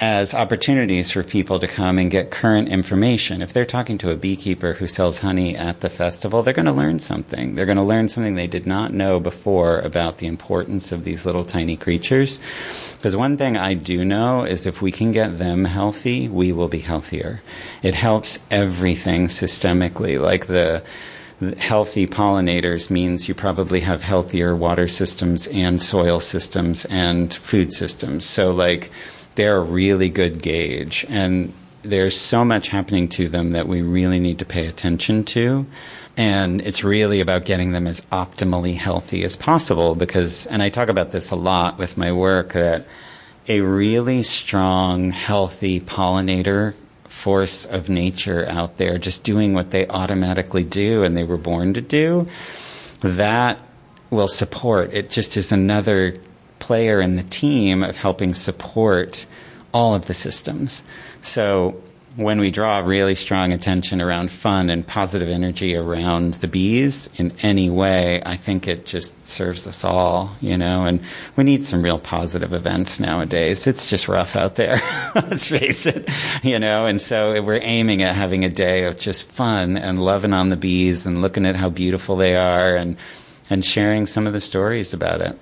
as 0.00 0.32
opportunities 0.32 1.10
for 1.10 1.22
people 1.22 1.58
to 1.58 1.68
come 1.68 1.98
and 1.98 2.10
get 2.10 2.30
current 2.30 2.68
information. 2.68 3.42
If 3.42 3.52
they're 3.52 3.66
talking 3.66 3.98
to 3.98 4.10
a 4.10 4.16
beekeeper 4.16 4.72
who 4.72 4.86
sells 4.86 5.20
honey 5.20 5.54
at 5.54 5.80
the 5.80 5.90
festival, 5.90 6.42
they're 6.42 6.54
going 6.54 6.64
to 6.64 6.72
learn 6.72 7.00
something. 7.00 7.54
They're 7.54 7.66
going 7.66 7.76
to 7.76 7.82
learn 7.82 8.08
something 8.08 8.34
they 8.34 8.46
did 8.46 8.66
not 8.66 8.94
know 8.94 9.20
before 9.20 9.78
about 9.80 10.16
the 10.16 10.26
importance 10.26 10.90
of 10.90 11.04
these 11.04 11.26
little 11.26 11.44
tiny 11.44 11.76
creatures. 11.76 12.40
Because 12.96 13.14
one 13.14 13.36
thing 13.36 13.58
I 13.58 13.74
do 13.74 14.02
know 14.02 14.42
is 14.44 14.64
if 14.64 14.80
we 14.80 14.90
can 14.90 15.12
get 15.12 15.38
them 15.38 15.66
healthy, 15.66 16.28
we 16.28 16.50
will 16.50 16.68
be 16.68 16.78
healthier. 16.78 17.42
It 17.82 17.94
helps 17.94 18.38
everything 18.50 19.26
systemically, 19.26 20.18
like 20.18 20.46
the 20.46 20.82
healthy 21.58 22.06
pollinators 22.06 22.90
means 22.90 23.28
you 23.28 23.34
probably 23.34 23.80
have 23.80 24.02
healthier 24.02 24.56
water 24.56 24.88
systems 24.88 25.46
and 25.48 25.80
soil 25.80 26.20
systems 26.20 26.86
and 26.86 27.32
food 27.32 27.72
systems. 27.72 28.24
So 28.24 28.52
like 28.52 28.90
they're 29.40 29.56
a 29.56 29.62
really 29.62 30.10
good 30.10 30.42
gauge. 30.42 31.06
And 31.08 31.54
there's 31.80 32.14
so 32.20 32.44
much 32.44 32.68
happening 32.68 33.08
to 33.08 33.26
them 33.26 33.52
that 33.52 33.66
we 33.66 33.80
really 33.80 34.20
need 34.20 34.40
to 34.40 34.44
pay 34.44 34.66
attention 34.66 35.24
to. 35.24 35.64
And 36.14 36.60
it's 36.60 36.84
really 36.84 37.22
about 37.22 37.46
getting 37.46 37.72
them 37.72 37.86
as 37.86 38.02
optimally 38.12 38.76
healthy 38.76 39.24
as 39.24 39.36
possible 39.36 39.94
because, 39.94 40.44
and 40.44 40.62
I 40.62 40.68
talk 40.68 40.90
about 40.90 41.12
this 41.12 41.30
a 41.30 41.36
lot 41.36 41.78
with 41.78 41.96
my 41.96 42.12
work, 42.12 42.52
that 42.52 42.86
a 43.48 43.62
really 43.62 44.22
strong, 44.24 45.10
healthy 45.10 45.80
pollinator 45.80 46.74
force 47.04 47.64
of 47.64 47.88
nature 47.88 48.46
out 48.46 48.76
there 48.76 48.98
just 48.98 49.24
doing 49.24 49.54
what 49.54 49.70
they 49.70 49.86
automatically 49.86 50.64
do 50.64 51.02
and 51.02 51.16
they 51.16 51.24
were 51.24 51.38
born 51.38 51.72
to 51.72 51.80
do, 51.80 52.28
that 53.00 53.58
will 54.10 54.28
support. 54.28 54.92
It 54.92 55.08
just 55.08 55.38
is 55.38 55.50
another 55.50 56.16
player 56.60 57.00
in 57.00 57.16
the 57.16 57.24
team 57.24 57.82
of 57.82 57.96
helping 57.96 58.34
support 58.34 59.26
all 59.72 59.94
of 59.94 60.06
the 60.06 60.14
systems. 60.14 60.84
So 61.22 61.82
when 62.16 62.40
we 62.40 62.50
draw 62.50 62.78
really 62.80 63.14
strong 63.14 63.52
attention 63.52 64.00
around 64.00 64.32
fun 64.32 64.68
and 64.68 64.86
positive 64.86 65.28
energy 65.28 65.76
around 65.76 66.34
the 66.34 66.48
bees 66.48 67.08
in 67.16 67.32
any 67.42 67.70
way, 67.70 68.20
I 68.26 68.36
think 68.36 68.66
it 68.66 68.84
just 68.84 69.14
serves 69.26 69.66
us 69.66 69.84
all, 69.84 70.34
you 70.40 70.58
know, 70.58 70.84
and 70.84 71.00
we 71.36 71.44
need 71.44 71.64
some 71.64 71.82
real 71.82 72.00
positive 72.00 72.52
events 72.52 72.98
nowadays. 72.98 73.66
It's 73.66 73.88
just 73.88 74.08
rough 74.08 74.34
out 74.34 74.56
there. 74.56 74.80
Let's 75.14 75.48
face 75.48 75.86
it, 75.86 76.10
you 76.42 76.58
know, 76.58 76.86
and 76.86 77.00
so 77.00 77.40
we're 77.42 77.60
aiming 77.62 78.02
at 78.02 78.16
having 78.16 78.44
a 78.44 78.50
day 78.50 78.84
of 78.84 78.98
just 78.98 79.30
fun 79.30 79.76
and 79.76 80.02
loving 80.02 80.32
on 80.32 80.48
the 80.48 80.56
bees 80.56 81.06
and 81.06 81.22
looking 81.22 81.46
at 81.46 81.54
how 81.56 81.70
beautiful 81.70 82.16
they 82.16 82.36
are 82.36 82.74
and, 82.74 82.96
and 83.48 83.64
sharing 83.64 84.06
some 84.06 84.26
of 84.26 84.32
the 84.32 84.40
stories 84.40 84.92
about 84.92 85.20
it. 85.20 85.38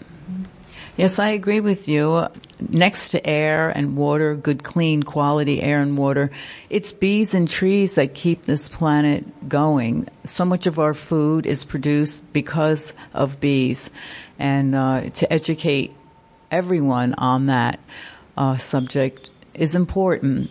Yes, 0.99 1.21
I 1.21 1.29
agree 1.29 1.61
with 1.61 1.87
you. 1.87 2.27
Next 2.59 3.11
to 3.11 3.25
air 3.25 3.71
and 3.71 3.97
water, 3.97 4.35
good 4.35 4.65
clean 4.65 5.05
quality 5.05 5.63
air 5.63 5.81
and 5.81 5.97
water, 5.97 6.33
it's 6.71 6.93
bees 6.93 7.35
and 7.35 7.49
trees 7.49 7.95
that 7.95 8.15
keep 8.15 8.47
this 8.47 8.69
planet 8.69 9.49
going. 9.49 10.09
So 10.25 10.45
much 10.45 10.67
of 10.67 10.81
our 10.81 10.95
food 10.95 11.47
is 11.47 11.65
produced 11.65 12.25
because 12.33 12.95
of 13.15 13.39
bees. 13.39 13.91
And 14.41 14.75
uh, 14.75 15.11
to 15.11 15.33
educate 15.33 15.95
everyone 16.51 17.15
on 17.15 17.47
that 17.47 17.79
uh, 18.37 18.57
subject 18.57 19.31
is 19.55 19.77
important. 19.77 20.51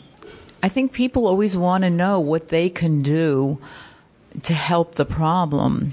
I 0.64 0.70
think 0.70 0.94
people 0.94 1.28
always 1.28 1.58
want 1.58 1.84
to 1.84 1.90
know 1.90 2.22
what 2.22 2.48
they 2.48 2.70
can 2.70 3.02
do 3.02 3.60
to 4.44 4.54
help 4.54 4.96
the 4.96 5.04
problem. 5.04 5.92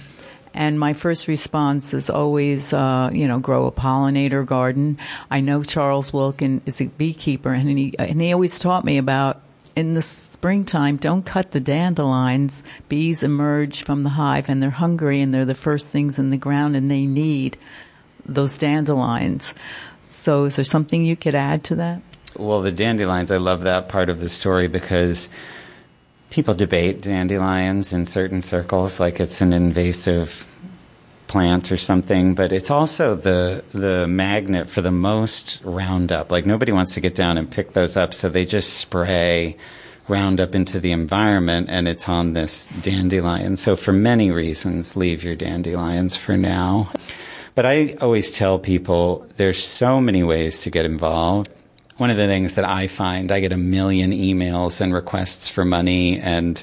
And 0.54 0.78
my 0.78 0.94
first 0.94 1.26
response 1.26 1.92
is 1.92 2.08
always, 2.08 2.72
uh, 2.72 3.10
you 3.12 3.26
know, 3.26 3.40
grow 3.40 3.66
a 3.66 3.72
pollinator 3.72 4.46
garden. 4.46 4.98
I 5.30 5.40
know 5.40 5.62
Charles 5.62 6.12
Wilkin 6.12 6.62
is 6.64 6.80
a 6.80 6.86
beekeeper 6.86 7.52
and 7.52 7.68
he, 7.76 7.94
and 7.98 8.20
he 8.20 8.32
always 8.32 8.58
taught 8.58 8.84
me 8.84 8.96
about 8.96 9.42
in 9.76 9.94
the 9.94 10.02
springtime, 10.02 10.96
don't 10.96 11.24
cut 11.24 11.50
the 11.50 11.60
dandelions. 11.60 12.62
Bees 12.88 13.22
emerge 13.22 13.82
from 13.82 14.02
the 14.04 14.10
hive 14.10 14.48
and 14.48 14.62
they're 14.62 14.70
hungry 14.70 15.20
and 15.20 15.34
they're 15.34 15.44
the 15.44 15.54
first 15.54 15.88
things 15.88 16.18
in 16.18 16.30
the 16.30 16.36
ground 16.36 16.76
and 16.76 16.90
they 16.90 17.06
need 17.06 17.56
those 18.24 18.56
dandelions. 18.56 19.54
So 20.06 20.44
is 20.44 20.56
there 20.56 20.64
something 20.64 21.04
you 21.04 21.16
could 21.16 21.34
add 21.34 21.64
to 21.64 21.74
that? 21.76 22.00
Well, 22.36 22.62
the 22.62 22.72
dandelions, 22.72 23.30
I 23.30 23.36
love 23.36 23.62
that 23.62 23.88
part 23.88 24.08
of 24.08 24.20
the 24.20 24.28
story 24.28 24.68
because 24.68 25.28
people 26.34 26.52
debate 26.52 27.00
dandelions 27.00 27.92
in 27.92 28.04
certain 28.04 28.42
circles, 28.42 28.98
like 28.98 29.20
it's 29.20 29.40
an 29.40 29.52
invasive 29.52 30.48
plant 31.28 31.70
or 31.70 31.76
something, 31.76 32.34
but 32.34 32.50
it's 32.50 32.72
also 32.72 33.14
the 33.14 33.62
the 33.70 34.08
magnet 34.08 34.68
for 34.68 34.80
the 34.80 34.90
most 34.90 35.62
Roundup. 35.62 36.32
Like 36.32 36.44
nobody 36.44 36.72
wants 36.72 36.94
to 36.94 37.00
get 37.00 37.14
down 37.14 37.38
and 37.38 37.48
pick 37.48 37.72
those 37.72 37.96
up, 37.96 38.12
so 38.12 38.28
they 38.28 38.44
just 38.44 38.78
spray 38.78 39.56
Roundup 40.08 40.56
into 40.56 40.80
the 40.80 40.90
environment, 40.90 41.68
and 41.70 41.86
it's 41.86 42.08
on 42.08 42.32
this 42.32 42.66
dandelion. 42.82 43.56
So 43.56 43.76
for 43.76 43.92
many 43.92 44.32
reasons, 44.32 44.96
leave 44.96 45.22
your 45.22 45.36
dandelions 45.36 46.16
for 46.16 46.36
now. 46.36 46.90
But 47.54 47.64
I 47.64 47.96
always 48.00 48.32
tell 48.32 48.58
people 48.58 49.24
there's 49.36 49.64
so 49.64 50.00
many 50.00 50.24
ways 50.24 50.62
to 50.62 50.70
get 50.70 50.84
involved 50.84 51.48
one 51.96 52.10
of 52.10 52.16
the 52.16 52.26
things 52.26 52.54
that 52.54 52.64
I 52.64 52.86
find, 52.88 53.30
I 53.30 53.40
get 53.40 53.52
a 53.52 53.56
million 53.56 54.10
emails 54.10 54.80
and 54.80 54.92
requests 54.92 55.48
for 55.48 55.64
money 55.64 56.18
and 56.18 56.62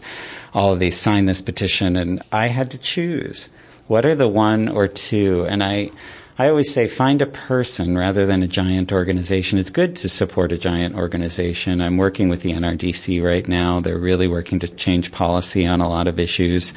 all 0.53 0.73
of 0.73 0.79
these 0.79 0.99
sign 0.99 1.25
this 1.25 1.41
petition 1.41 1.95
and 1.95 2.21
I 2.31 2.47
had 2.47 2.71
to 2.71 2.77
choose 2.77 3.49
what 3.87 4.05
are 4.05 4.15
the 4.15 4.27
one 4.27 4.67
or 4.67 4.87
two 4.87 5.45
and 5.45 5.63
I 5.63 5.91
I 6.37 6.49
always 6.49 6.73
say 6.73 6.87
find 6.87 7.21
a 7.21 7.27
person 7.27 7.97
rather 7.97 8.25
than 8.25 8.41
a 8.41 8.47
giant 8.47 8.91
organization. 8.91 9.59
It's 9.59 9.69
good 9.69 9.95
to 9.97 10.09
support 10.09 10.51
a 10.51 10.57
giant 10.57 10.95
organization. 10.95 11.81
I'm 11.81 11.97
working 11.97 12.29
with 12.29 12.41
the 12.41 12.53
NRDC 12.53 13.23
right 13.23 13.47
now. 13.47 13.79
They're 13.79 13.99
really 13.99 14.27
working 14.27 14.57
to 14.59 14.67
change 14.67 15.11
policy 15.11 15.67
on 15.67 15.81
a 15.81 15.89
lot 15.89 16.07
of 16.07 16.17
issues. 16.17 16.73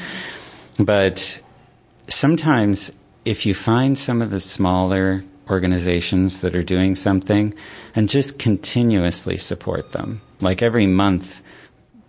But 0.79 1.41
sometimes 2.09 2.93
if 3.25 3.47
you 3.47 3.55
find 3.55 3.97
some 3.97 4.21
of 4.21 4.31
the 4.31 4.41
smaller 4.41 5.25
organizations 5.51 6.41
that 6.41 6.55
are 6.55 6.63
doing 6.63 6.95
something 6.95 7.55
and 7.95 8.09
just 8.09 8.39
continuously 8.39 9.37
support 9.37 9.93
them. 9.93 10.21
Like 10.41 10.63
every 10.63 10.87
month, 10.87 11.43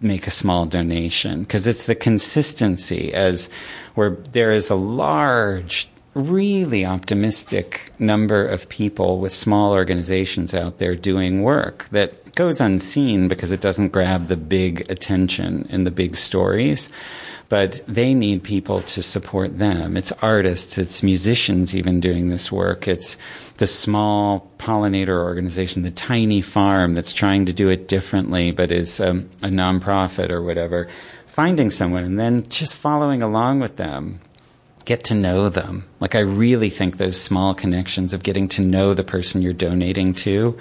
make 0.01 0.27
a 0.27 0.31
small 0.31 0.65
donation 0.65 1.41
because 1.41 1.67
it's 1.67 1.85
the 1.85 1.95
consistency 1.95 3.13
as 3.13 3.49
where 3.95 4.11
there 4.11 4.51
is 4.51 4.69
a 4.69 4.75
large 4.75 5.89
really 6.13 6.85
optimistic 6.85 7.91
number 7.99 8.45
of 8.45 8.69
people 8.69 9.19
with 9.19 9.33
small 9.33 9.73
organizations 9.73 10.53
out 10.53 10.77
there 10.77 10.95
doing 10.95 11.43
work 11.43 11.87
that 11.91 12.33
goes 12.35 12.61
unseen 12.61 13.27
because 13.27 13.51
it 13.51 13.61
doesn't 13.61 13.89
grab 13.89 14.27
the 14.27 14.37
big 14.37 14.89
attention 14.89 15.67
in 15.69 15.83
the 15.83 15.91
big 15.91 16.15
stories 16.15 16.89
but 17.49 17.81
they 17.87 18.13
need 18.13 18.43
people 18.43 18.81
to 18.81 19.03
support 19.03 19.59
them. 19.59 19.97
It's 19.97 20.11
artists, 20.13 20.77
it's 20.77 21.03
musicians 21.03 21.75
even 21.75 21.99
doing 21.99 22.29
this 22.29 22.51
work. 22.51 22.87
It's 22.87 23.17
the 23.57 23.67
small 23.67 24.49
pollinator 24.57 25.23
organization, 25.23 25.83
the 25.83 25.91
tiny 25.91 26.41
farm 26.41 26.93
that's 26.93 27.13
trying 27.13 27.45
to 27.45 27.53
do 27.53 27.69
it 27.69 27.87
differently, 27.87 28.51
but 28.51 28.71
is 28.71 28.99
um, 28.99 29.29
a 29.41 29.47
nonprofit 29.47 30.29
or 30.29 30.41
whatever. 30.41 30.87
Finding 31.27 31.69
someone 31.69 32.03
and 32.03 32.19
then 32.19 32.47
just 32.49 32.75
following 32.75 33.21
along 33.21 33.59
with 33.59 33.75
them 33.75 34.19
get 34.85 35.03
to 35.05 35.15
know 35.15 35.49
them. 35.49 35.83
Like 35.99 36.15
I 36.15 36.19
really 36.19 36.69
think 36.69 36.97
those 36.97 37.19
small 37.19 37.53
connections 37.53 38.13
of 38.13 38.23
getting 38.23 38.47
to 38.49 38.61
know 38.61 38.93
the 38.93 39.03
person 39.03 39.41
you're 39.41 39.51
donating 39.51 40.13
to 40.13 40.57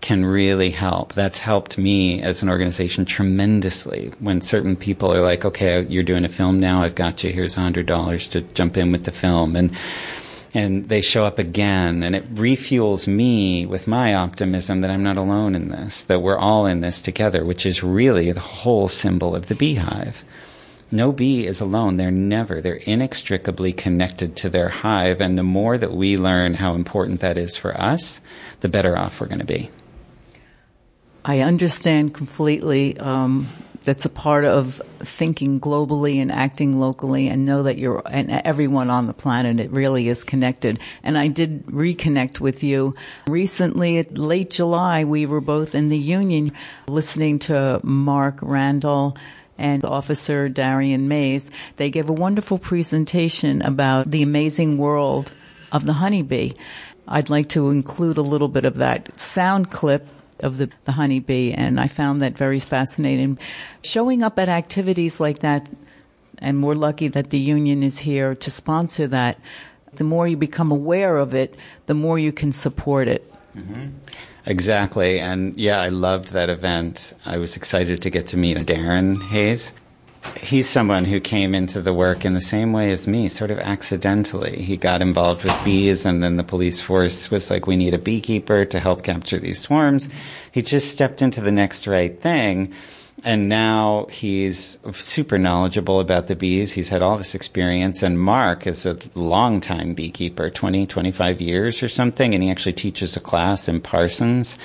can 0.00 0.24
really 0.24 0.70
help. 0.70 1.12
That's 1.14 1.40
helped 1.40 1.78
me 1.78 2.22
as 2.22 2.42
an 2.42 2.48
organization 2.48 3.04
tremendously. 3.04 4.12
When 4.20 4.40
certain 4.40 4.76
people 4.76 5.12
are 5.12 5.20
like, 5.20 5.44
okay, 5.44 5.82
you're 5.82 6.02
doing 6.02 6.24
a 6.24 6.28
film 6.28 6.60
now, 6.60 6.82
I've 6.82 6.94
got 6.94 7.24
you, 7.24 7.32
here's 7.32 7.56
a 7.56 7.60
hundred 7.60 7.86
dollars 7.86 8.28
to 8.28 8.40
jump 8.40 8.76
in 8.76 8.92
with 8.92 9.04
the 9.04 9.10
film. 9.10 9.56
And, 9.56 9.72
and 10.54 10.88
they 10.88 11.00
show 11.00 11.24
up 11.24 11.38
again 11.38 12.02
and 12.02 12.14
it 12.14 12.34
refuels 12.34 13.06
me 13.06 13.66
with 13.66 13.86
my 13.86 14.14
optimism 14.14 14.80
that 14.80 14.90
I'm 14.90 15.02
not 15.02 15.16
alone 15.16 15.54
in 15.54 15.68
this, 15.68 16.04
that 16.04 16.22
we're 16.22 16.38
all 16.38 16.66
in 16.66 16.80
this 16.80 17.00
together, 17.00 17.44
which 17.44 17.66
is 17.66 17.82
really 17.82 18.32
the 18.32 18.40
whole 18.40 18.88
symbol 18.88 19.34
of 19.34 19.48
the 19.48 19.54
beehive. 19.54 20.24
No 20.90 21.12
bee 21.12 21.46
is 21.46 21.60
alone. 21.60 21.98
They're 21.98 22.10
never. 22.10 22.62
They're 22.62 22.74
inextricably 22.74 23.74
connected 23.74 24.36
to 24.36 24.48
their 24.48 24.70
hive. 24.70 25.20
And 25.20 25.36
the 25.36 25.42
more 25.42 25.76
that 25.76 25.92
we 25.92 26.16
learn 26.16 26.54
how 26.54 26.74
important 26.74 27.20
that 27.20 27.36
is 27.36 27.58
for 27.58 27.78
us, 27.78 28.22
the 28.60 28.70
better 28.70 28.96
off 28.96 29.20
we're 29.20 29.26
going 29.26 29.40
to 29.40 29.44
be. 29.44 29.70
I 31.28 31.40
understand 31.40 32.14
completely. 32.14 32.96
Um, 32.98 33.48
that's 33.82 34.06
a 34.06 34.10
part 34.10 34.46
of 34.46 34.80
thinking 34.98 35.60
globally 35.60 36.20
and 36.22 36.32
acting 36.32 36.80
locally 36.80 37.28
and 37.28 37.44
know 37.44 37.62
that 37.64 37.78
you're 37.78 38.02
and 38.10 38.30
everyone 38.30 38.90
on 38.90 39.06
the 39.06 39.14
planet 39.14 39.60
it 39.60 39.70
really 39.70 40.08
is 40.08 40.24
connected 40.24 40.78
and 41.02 41.16
i 41.16 41.28
did 41.28 41.64
reconnect 41.66 42.38
with 42.38 42.62
you 42.62 42.94
recently 43.28 44.02
late 44.02 44.50
july 44.50 45.04
we 45.04 45.24
were 45.24 45.40
both 45.40 45.74
in 45.74 45.88
the 45.88 45.96
union 45.96 46.52
listening 46.86 47.38
to 47.38 47.80
mark 47.82 48.38
randall 48.42 49.16
and 49.56 49.84
Officer 49.84 50.48
Darian 50.48 51.08
Mays, 51.08 51.50
they 51.78 51.90
gave 51.90 52.08
a 52.08 52.12
wonderful 52.12 52.58
presentation 52.58 53.60
about 53.62 54.08
the 54.08 54.22
amazing 54.22 54.78
world 54.78 55.32
of 55.72 55.84
the 55.84 55.94
honeybee. 55.94 56.52
I'd 57.08 57.28
like 57.28 57.48
to 57.50 57.70
include 57.70 58.18
a 58.18 58.22
little 58.22 58.46
bit 58.46 58.64
of 58.64 58.76
that 58.76 59.18
sound 59.18 59.72
clip 59.72 60.06
of 60.40 60.58
the, 60.58 60.70
the 60.84 60.92
honeybee, 60.92 61.52
and 61.52 61.80
I 61.80 61.88
found 61.88 62.20
that 62.20 62.36
very 62.36 62.60
fascinating. 62.60 63.38
Showing 63.82 64.22
up 64.22 64.38
at 64.38 64.48
activities 64.48 65.20
like 65.20 65.40
that, 65.40 65.68
and 66.38 66.62
we're 66.62 66.74
lucky 66.74 67.08
that 67.08 67.30
the 67.30 67.38
union 67.38 67.82
is 67.82 67.98
here 67.98 68.34
to 68.34 68.50
sponsor 68.50 69.06
that. 69.08 69.38
The 69.94 70.04
more 70.04 70.28
you 70.28 70.36
become 70.36 70.70
aware 70.70 71.16
of 71.16 71.34
it, 71.34 71.56
the 71.86 71.94
more 71.94 72.18
you 72.18 72.32
can 72.32 72.52
support 72.52 73.08
it. 73.08 73.32
Mm-hmm. 73.56 73.88
Exactly. 74.46 75.20
And 75.20 75.58
yeah, 75.58 75.80
I 75.80 75.88
loved 75.88 76.32
that 76.32 76.48
event. 76.48 77.12
I 77.26 77.38
was 77.38 77.56
excited 77.56 78.02
to 78.02 78.10
get 78.10 78.28
to 78.28 78.36
meet 78.36 78.56
Darren 78.58 79.22
Hayes. 79.28 79.72
He's 80.36 80.68
someone 80.68 81.04
who 81.04 81.20
came 81.20 81.54
into 81.54 81.80
the 81.80 81.92
work 81.92 82.24
in 82.24 82.34
the 82.34 82.40
same 82.40 82.72
way 82.72 82.90
as 82.92 83.06
me, 83.06 83.28
sort 83.28 83.50
of 83.50 83.58
accidentally. 83.58 84.62
He 84.62 84.76
got 84.76 85.02
involved 85.02 85.44
with 85.44 85.64
bees, 85.64 86.04
and 86.04 86.22
then 86.22 86.36
the 86.36 86.44
police 86.44 86.80
force 86.80 87.30
was 87.30 87.50
like, 87.50 87.66
we 87.66 87.76
need 87.76 87.94
a 87.94 87.98
beekeeper 87.98 88.64
to 88.64 88.80
help 88.80 89.02
capture 89.02 89.38
these 89.38 89.60
swarms. 89.60 90.08
He 90.50 90.62
just 90.62 90.90
stepped 90.90 91.22
into 91.22 91.40
the 91.40 91.52
next 91.52 91.86
right 91.86 92.20
thing. 92.20 92.72
And 93.24 93.48
now 93.48 94.06
he's 94.10 94.78
super 94.92 95.38
knowledgeable 95.38 95.98
about 95.98 96.28
the 96.28 96.36
bees. 96.36 96.72
He's 96.72 96.88
had 96.88 97.02
all 97.02 97.18
this 97.18 97.34
experience. 97.34 98.02
And 98.02 98.20
Mark 98.20 98.66
is 98.66 98.86
a 98.86 98.96
longtime 99.14 99.94
beekeeper, 99.94 100.50
20, 100.50 100.86
25 100.86 101.40
years 101.40 101.82
or 101.82 101.88
something. 101.88 102.32
And 102.32 102.42
he 102.42 102.50
actually 102.50 102.74
teaches 102.74 103.16
a 103.16 103.20
class 103.20 103.68
in 103.68 103.80
Parsons, 103.80 104.56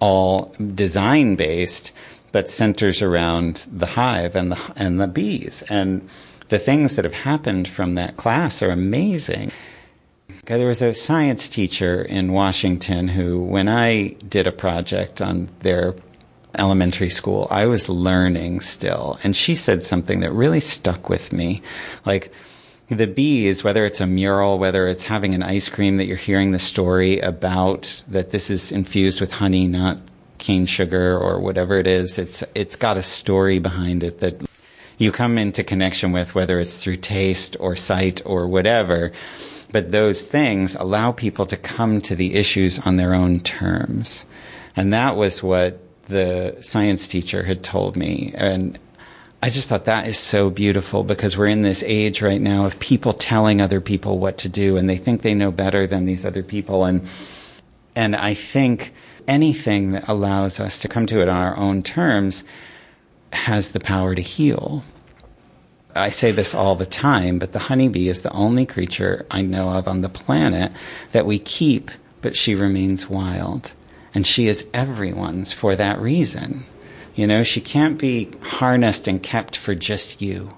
all 0.00 0.52
design 0.74 1.36
based 1.36 1.92
but 2.32 2.50
centers 2.50 3.02
around 3.02 3.66
the 3.70 3.86
hive 3.86 4.36
and 4.36 4.52
the 4.52 4.58
and 4.76 5.00
the 5.00 5.06
bees. 5.06 5.62
And 5.68 6.08
the 6.48 6.58
things 6.58 6.96
that 6.96 7.04
have 7.04 7.14
happened 7.14 7.68
from 7.68 7.94
that 7.94 8.16
class 8.16 8.62
are 8.62 8.70
amazing. 8.70 9.52
There 10.46 10.66
was 10.66 10.82
a 10.82 10.94
science 10.94 11.48
teacher 11.48 12.02
in 12.02 12.32
Washington 12.32 13.06
who, 13.06 13.40
when 13.40 13.68
I 13.68 14.16
did 14.28 14.48
a 14.48 14.52
project 14.52 15.20
on 15.20 15.48
their 15.60 15.94
elementary 16.58 17.10
school, 17.10 17.46
I 17.50 17.66
was 17.66 17.88
learning 17.88 18.60
still. 18.62 19.18
And 19.22 19.36
she 19.36 19.54
said 19.54 19.84
something 19.84 20.20
that 20.20 20.32
really 20.32 20.58
stuck 20.58 21.08
with 21.08 21.32
me. 21.32 21.62
Like, 22.04 22.32
the 22.88 23.06
bees, 23.06 23.62
whether 23.62 23.86
it's 23.86 24.00
a 24.00 24.06
mural, 24.06 24.58
whether 24.58 24.88
it's 24.88 25.04
having 25.04 25.34
an 25.34 25.44
ice 25.44 25.68
cream 25.68 25.98
that 25.98 26.06
you're 26.06 26.16
hearing 26.16 26.50
the 26.50 26.58
story 26.58 27.20
about 27.20 28.02
that 28.08 28.32
this 28.32 28.50
is 28.50 28.72
infused 28.72 29.20
with 29.20 29.30
honey, 29.30 29.68
not 29.68 29.98
cane 30.40 30.66
sugar 30.66 31.16
or 31.16 31.38
whatever 31.38 31.78
it 31.78 31.86
is. 31.86 32.18
It's 32.18 32.42
it's 32.56 32.74
got 32.74 32.96
a 32.96 33.02
story 33.02 33.60
behind 33.60 34.02
it 34.02 34.18
that 34.18 34.42
you 34.98 35.12
come 35.12 35.38
into 35.38 35.62
connection 35.62 36.10
with, 36.10 36.34
whether 36.34 36.58
it's 36.58 36.82
through 36.82 36.96
taste 36.96 37.56
or 37.60 37.76
sight 37.76 38.20
or 38.26 38.48
whatever. 38.48 39.12
But 39.72 39.92
those 39.92 40.22
things 40.22 40.74
allow 40.74 41.12
people 41.12 41.46
to 41.46 41.56
come 41.56 42.00
to 42.02 42.16
the 42.16 42.34
issues 42.34 42.80
on 42.80 42.96
their 42.96 43.14
own 43.14 43.40
terms. 43.40 44.26
And 44.76 44.92
that 44.92 45.16
was 45.16 45.42
what 45.42 45.80
the 46.08 46.56
science 46.60 47.06
teacher 47.06 47.44
had 47.44 47.62
told 47.62 47.96
me. 47.96 48.32
And 48.34 48.78
I 49.42 49.48
just 49.48 49.68
thought 49.68 49.86
that 49.86 50.06
is 50.06 50.18
so 50.18 50.50
beautiful 50.50 51.02
because 51.02 51.36
we're 51.36 51.46
in 51.46 51.62
this 51.62 51.82
age 51.86 52.20
right 52.20 52.40
now 52.40 52.66
of 52.66 52.78
people 52.78 53.14
telling 53.14 53.62
other 53.62 53.80
people 53.80 54.18
what 54.18 54.38
to 54.38 54.48
do 54.48 54.76
and 54.76 54.90
they 54.90 54.98
think 54.98 55.22
they 55.22 55.34
know 55.34 55.50
better 55.50 55.86
than 55.86 56.04
these 56.04 56.26
other 56.26 56.42
people. 56.42 56.84
And, 56.84 57.06
and 57.94 58.14
I 58.14 58.34
think 58.34 58.92
anything 59.30 59.92
that 59.92 60.08
allows 60.08 60.58
us 60.58 60.80
to 60.80 60.88
come 60.88 61.06
to 61.06 61.22
it 61.22 61.28
on 61.28 61.36
our 61.36 61.56
own 61.56 61.82
terms 61.82 62.44
has 63.32 63.70
the 63.70 63.80
power 63.80 64.14
to 64.14 64.20
heal. 64.20 64.84
I 65.94 66.10
say 66.10 66.32
this 66.32 66.54
all 66.54 66.74
the 66.74 66.84
time, 66.84 67.38
but 67.38 67.52
the 67.52 67.60
honeybee 67.60 68.08
is 68.08 68.22
the 68.22 68.32
only 68.32 68.66
creature 68.66 69.24
I 69.30 69.42
know 69.42 69.70
of 69.70 69.86
on 69.86 70.00
the 70.00 70.08
planet 70.08 70.72
that 71.12 71.26
we 71.26 71.38
keep, 71.38 71.92
but 72.20 72.36
she 72.36 72.54
remains 72.56 73.08
wild. 73.08 73.72
And 74.12 74.26
she 74.26 74.48
is 74.48 74.66
everyone's 74.74 75.52
for 75.52 75.76
that 75.76 76.00
reason. 76.00 76.64
You 77.14 77.28
know, 77.28 77.44
she 77.44 77.60
can't 77.60 77.98
be 77.98 78.30
harnessed 78.42 79.06
and 79.06 79.22
kept 79.22 79.56
for 79.56 79.76
just 79.76 80.20
you. 80.20 80.56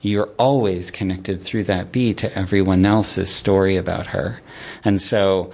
You're 0.00 0.30
always 0.38 0.92
connected 0.92 1.42
through 1.42 1.64
that 1.64 1.90
bee 1.90 2.14
to 2.14 2.38
everyone 2.38 2.86
else's 2.86 3.30
story 3.30 3.76
about 3.76 4.08
her. 4.08 4.40
And 4.84 5.02
so 5.02 5.52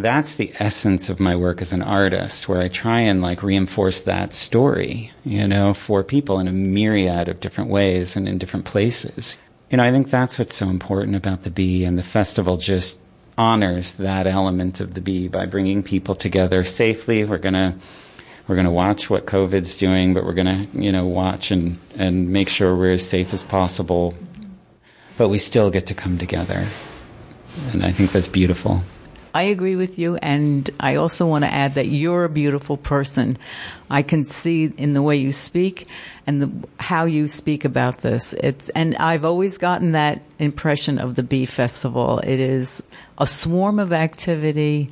that's 0.00 0.36
the 0.36 0.52
essence 0.58 1.08
of 1.08 1.20
my 1.20 1.36
work 1.36 1.60
as 1.60 1.72
an 1.72 1.82
artist, 1.82 2.48
where 2.48 2.60
I 2.60 2.68
try 2.68 3.00
and 3.00 3.22
like 3.22 3.42
reinforce 3.42 4.00
that 4.02 4.34
story, 4.34 5.12
you 5.24 5.46
know, 5.46 5.74
for 5.74 6.02
people 6.02 6.38
in 6.38 6.48
a 6.48 6.52
myriad 6.52 7.28
of 7.28 7.40
different 7.40 7.70
ways 7.70 8.16
and 8.16 8.28
in 8.28 8.38
different 8.38 8.66
places. 8.66 9.38
You 9.70 9.76
know, 9.76 9.84
I 9.84 9.90
think 9.90 10.10
that's 10.10 10.38
what's 10.38 10.54
so 10.54 10.68
important 10.68 11.16
about 11.16 11.42
the 11.42 11.50
bee 11.50 11.84
and 11.84 11.98
the 11.98 12.02
festival 12.02 12.56
just 12.56 12.98
honors 13.36 13.94
that 13.94 14.26
element 14.26 14.80
of 14.80 14.94
the 14.94 15.00
bee 15.00 15.28
by 15.28 15.46
bringing 15.46 15.82
people 15.82 16.14
together 16.14 16.64
safely. 16.64 17.24
We're 17.24 17.38
going 17.38 17.54
to 17.54 17.74
we're 18.48 18.54
going 18.54 18.64
to 18.64 18.70
watch 18.70 19.10
what 19.10 19.26
COVID's 19.26 19.74
doing, 19.74 20.14
but 20.14 20.24
we're 20.24 20.32
going 20.32 20.46
to, 20.46 20.80
you 20.80 20.90
know, 20.90 21.06
watch 21.06 21.50
and, 21.50 21.78
and 21.96 22.30
make 22.30 22.48
sure 22.48 22.74
we're 22.74 22.92
as 22.92 23.06
safe 23.06 23.34
as 23.34 23.44
possible. 23.44 24.14
But 25.18 25.28
we 25.28 25.36
still 25.36 25.70
get 25.70 25.86
to 25.88 25.94
come 25.94 26.16
together. 26.16 26.64
And 27.72 27.84
I 27.84 27.92
think 27.92 28.10
that's 28.12 28.26
beautiful. 28.26 28.82
I 29.38 29.42
agree 29.42 29.76
with 29.76 30.00
you, 30.00 30.16
and 30.16 30.68
I 30.80 30.96
also 30.96 31.24
want 31.24 31.44
to 31.44 31.54
add 31.54 31.74
that 31.74 31.86
you're 31.86 32.24
a 32.24 32.28
beautiful 32.28 32.76
person. 32.76 33.38
I 33.88 34.02
can 34.02 34.24
see 34.24 34.64
in 34.64 34.94
the 34.94 35.00
way 35.00 35.14
you 35.14 35.30
speak 35.30 35.86
and 36.26 36.42
the, 36.42 36.68
how 36.80 37.04
you 37.04 37.28
speak 37.28 37.64
about 37.64 37.98
this. 37.98 38.32
It's 38.32 38.68
and 38.70 38.96
I've 38.96 39.24
always 39.24 39.56
gotten 39.56 39.90
that 39.90 40.22
impression 40.40 40.98
of 40.98 41.14
the 41.14 41.22
Bee 41.22 41.46
Festival. 41.46 42.18
It 42.18 42.40
is 42.40 42.82
a 43.16 43.28
swarm 43.28 43.78
of 43.78 43.92
activity 43.92 44.90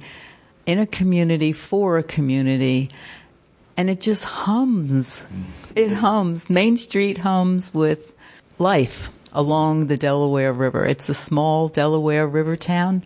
in 0.64 0.78
a 0.78 0.86
community 0.86 1.50
for 1.50 1.98
a 1.98 2.04
community, 2.04 2.90
and 3.76 3.90
it 3.90 4.00
just 4.00 4.22
hums. 4.22 5.24
It 5.74 5.90
hums. 5.90 6.48
Main 6.48 6.76
Street 6.76 7.18
hums 7.18 7.74
with 7.74 8.12
life 8.60 9.10
along 9.32 9.88
the 9.88 9.96
Delaware 9.96 10.52
River. 10.52 10.86
It's 10.86 11.08
a 11.08 11.14
small 11.14 11.66
Delaware 11.66 12.28
river 12.28 12.54
town 12.54 13.02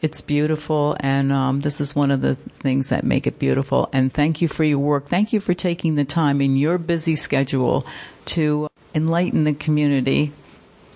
it's 0.00 0.20
beautiful, 0.20 0.96
and 1.00 1.32
um, 1.32 1.60
this 1.60 1.80
is 1.80 1.94
one 1.94 2.10
of 2.10 2.20
the 2.20 2.34
things 2.34 2.90
that 2.90 3.04
make 3.04 3.26
it 3.26 3.38
beautiful. 3.38 3.88
And 3.92 4.12
thank 4.12 4.40
you 4.40 4.48
for 4.48 4.64
your 4.64 4.78
work. 4.78 5.08
Thank 5.08 5.32
you 5.32 5.40
for 5.40 5.54
taking 5.54 5.96
the 5.96 6.04
time 6.04 6.40
in 6.40 6.56
your 6.56 6.78
busy 6.78 7.16
schedule 7.16 7.86
to 8.26 8.68
enlighten 8.94 9.44
the 9.44 9.54
community 9.54 10.32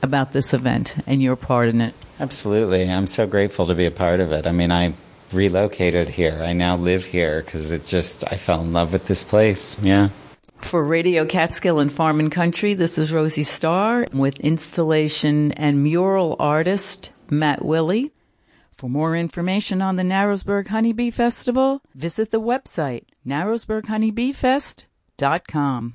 about 0.03 0.33
this 0.33 0.55
event 0.55 0.95
and 1.07 1.23
your 1.23 1.37
part 1.37 1.69
in 1.69 1.81
it. 1.81 1.95
Absolutely. 2.21 2.89
I'm 2.91 3.07
so 3.07 3.27
grateful 3.27 3.67
to 3.67 3.75
be 3.75 3.87
a 3.87 3.91
part 3.91 4.21
of 4.21 4.33
it. 4.33 4.47
I 4.47 4.53
mean, 4.53 4.71
I 4.71 4.95
relocated 5.33 6.09
here. 6.09 6.41
I 6.43 6.53
now 6.53 6.77
live 6.77 7.05
here 7.05 7.43
because 7.43 7.71
it 7.71 7.85
just, 7.85 8.25
I 8.31 8.37
fell 8.37 8.61
in 8.61 8.73
love 8.73 8.93
with 8.93 9.07
this 9.07 9.25
place. 9.25 9.77
Yeah. 9.81 10.11
For 10.59 10.83
Radio 10.85 11.25
Catskill 11.25 11.81
and 11.81 11.93
Farm 11.93 12.21
and 12.21 12.31
Country, 12.31 12.75
this 12.75 12.99
is 12.99 13.13
Rosie 13.13 13.43
Starr 13.43 14.07
with 14.13 14.39
installation 14.41 15.51
and 15.53 15.83
mural 15.83 16.37
artist 16.39 17.11
Matt 17.29 17.65
Willey. 17.65 18.13
For 18.83 18.91
more 18.91 19.15
information 19.15 19.81
on 19.81 19.95
the 19.95 20.03
Narrowsburg 20.03 20.67
Honeybee 20.67 21.13
Festival, 21.13 21.83
visit 21.95 22.33
the 22.33 22.41
website 22.41 23.05
narrowsburghoneybeefest.com. 23.25 25.95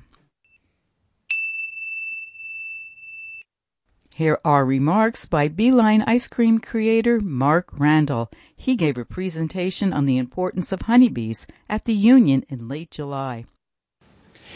Here 4.14 4.40
are 4.42 4.64
remarks 4.64 5.26
by 5.26 5.48
Beeline 5.48 6.02
ice 6.06 6.28
cream 6.28 6.60
creator 6.60 7.20
Mark 7.20 7.68
Randall. 7.72 8.30
He 8.56 8.74
gave 8.74 8.96
a 8.96 9.04
presentation 9.04 9.92
on 9.92 10.06
the 10.06 10.16
importance 10.16 10.72
of 10.72 10.80
honeybees 10.80 11.46
at 11.68 11.84
the 11.84 11.92
Union 11.92 12.46
in 12.48 12.68
late 12.68 12.90
July. 12.90 13.44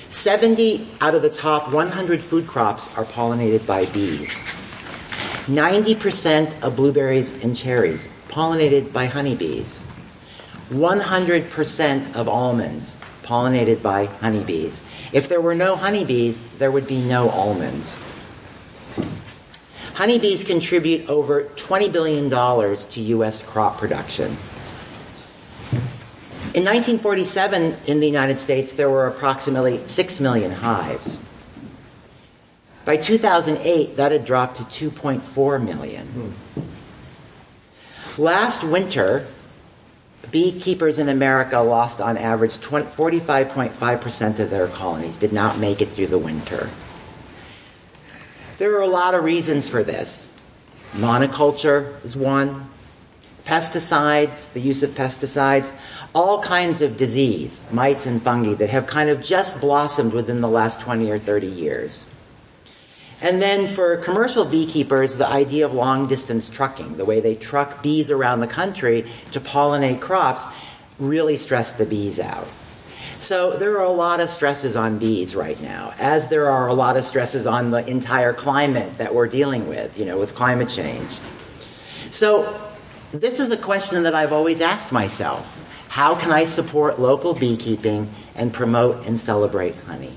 70 0.09 0.89
out 1.03 1.15
of 1.15 1.21
the 1.21 1.29
top 1.29 1.75
100 1.75 2.23
food 2.23 2.47
crops 2.47 2.97
are 2.97 3.05
pollinated 3.05 3.67
by 3.67 3.85
bees. 3.93 4.35
90% 5.49 6.63
of 6.63 6.77
blueberries 6.77 7.45
and 7.45 7.55
cherries 7.55 8.09
pollinated 8.33 8.93
by 8.93 9.07
honeybees. 9.07 9.81
100% 10.71 12.17
of 12.17 12.29
almonds 12.29 12.97
pollinated 13.23 13.83
by 13.83 14.07
honeybees. 14.07 14.81
If 15.13 15.29
there 15.29 15.41
were 15.41 15.55
no 15.55 15.77
honeybees, 15.77 16.41
there 16.59 16.71
would 16.71 16.87
be 16.87 17.01
no 17.03 17.29
almonds. 17.29 17.99
Honeybees 19.95 20.45
contribute 20.45 21.09
over 21.11 21.45
$20 21.45 21.93
billion 21.93 22.31
to 22.31 23.01
U.S. 23.01 23.43
crop 23.43 23.77
production. 23.77 24.37
In 26.55 26.65
1947, 26.65 27.77
in 27.87 28.01
the 28.01 28.07
United 28.07 28.39
States, 28.39 28.73
there 28.73 28.89
were 28.89 29.07
approximately 29.07 29.87
6 29.87 30.21
million 30.21 30.51
hives. 30.51 31.21
By 32.87 32.97
2008, 32.97 33.97
that 33.97 34.13
had 34.13 34.25
dropped 34.25 34.57
to 34.57 34.91
2.4 34.91 35.65
million. 35.65 36.07
Hmm. 36.07 36.72
Last 38.19 38.63
winter, 38.63 39.27
beekeepers 40.31 40.99
in 40.99 41.09
America 41.09 41.59
lost 41.61 42.01
on 42.01 42.17
average 42.17 42.59
45.5% 42.59 44.39
of 44.39 44.51
their 44.51 44.69
colonies, 44.69 45.17
did 45.17 45.33
not 45.33 45.59
make 45.59 45.81
it 45.81 45.89
through 45.89 46.09
the 46.09 46.19
winter. 46.19 46.69
There 48.59 48.77
are 48.77 48.83
a 48.83 48.87
lot 48.87 49.15
of 49.15 49.25
reasons 49.25 49.69
for 49.69 49.83
this. 49.83 50.33
Monoculture 50.93 52.05
is 52.05 52.15
one, 52.15 52.69
pesticides, 53.47 54.53
the 54.53 54.61
use 54.61 54.83
of 54.83 54.91
pesticides, 54.91 55.73
all 56.15 56.43
kinds 56.43 56.83
of 56.83 56.97
disease, 56.97 57.61
mites 57.71 58.05
and 58.05 58.23
fungi 58.23 58.55
that 58.55 58.69
have 58.69 58.87
kind 58.87 59.09
of 59.09 59.23
just 59.23 59.61
blossomed 59.61 60.13
within 60.13 60.43
the 60.43 60.49
last 60.49 60.81
20 60.81 61.11
or 61.11 61.19
30 61.19 61.47
years. 61.47 62.07
And 63.23 63.41
then 63.41 63.69
for 63.69 63.97
commercial 63.99 64.45
beekeepers, 64.45 65.15
the 65.15 65.29
idea 65.29 65.65
of 65.65 65.73
long 65.73 66.09
distance 66.09 66.51
trucking, 66.51 66.97
the 66.97 67.05
way 67.05 67.21
they 67.21 67.37
truck 67.37 67.81
bees 67.81 68.11
around 68.11 68.41
the 68.41 68.49
country 68.49 69.07
to 69.31 69.39
pollinate 69.39 70.01
crops, 70.01 70.45
really 70.99 71.37
stressed 71.37 71.79
the 71.79 71.87
bees 71.87 72.19
out. 72.19 72.49
So 73.19 73.57
there 73.57 73.79
are 73.79 73.85
a 73.85 73.91
lot 73.91 74.19
of 74.19 74.29
stresses 74.29 74.75
on 74.75 74.99
bees 74.99 75.37
right 75.37 75.61
now, 75.63 75.95
as 76.01 76.27
there 76.27 76.51
are 76.51 76.67
a 76.67 76.75
lot 76.75 76.97
of 76.97 77.05
stresses 77.05 77.47
on 77.47 77.71
the 77.71 77.87
entire 77.89 78.33
climate 78.33 78.99
that 78.99 79.15
we're 79.15 79.29
dealing 79.29 79.69
with, 79.69 79.97
you 79.97 80.05
know, 80.05 80.19
with 80.19 80.35
climate 80.35 80.69
change. 80.69 81.09
So 82.11 82.61
this 83.13 83.39
is 83.39 83.53
a 83.53 83.57
question 83.57 84.03
that 84.03 84.17
I've 84.17 84.33
always 84.33 84.61
asked 84.61 84.91
myself. 84.91 85.47
How 85.89 86.17
can 86.17 86.33
I 86.33 86.43
support 86.43 86.99
local 86.99 87.35
beekeeping 87.35 88.13
and 88.35 88.53
promote 88.53 89.07
and 89.07 89.21
celebrate 89.21 89.77
honey? 89.87 90.17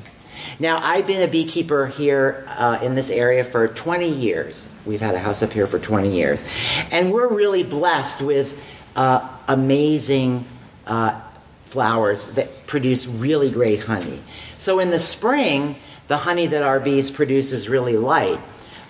Now, 0.60 0.79
I've 0.81 1.08
been 1.08 1.21
a 1.21 1.31
beekeeper 1.31 1.88
here 1.88 2.45
uh, 2.49 2.79
in 2.81 2.95
this 2.95 3.10
area 3.10 3.43
for 3.43 3.67
20 3.67 4.08
years. 4.08 4.67
We've 4.86 5.01
had 5.01 5.15
a 5.15 5.19
house 5.19 5.43
up 5.43 5.51
here 5.51 5.67
for 5.67 5.79
20 5.79 6.10
years. 6.10 6.43
And 6.91 7.12
we're 7.12 7.27
really 7.27 7.63
blessed 7.63 8.21
with 8.21 8.60
uh, 8.95 9.27
amazing 9.47 10.45
uh, 10.88 11.19
flowers 11.65 12.34
that 12.34 12.67
produce 12.67 13.05
really 13.08 13.51
great 13.51 13.81
honey. 13.81 14.21
So 14.58 14.79
in 14.79 14.91
the 14.91 14.99
spring, 14.99 15.75
the 16.08 16.17
honey 16.17 16.47
that 16.47 16.63
our 16.63 16.79
bees 16.79 17.12
produce 17.12 17.51
is 17.51 17.67
really 17.67 17.97
light. 17.97 18.39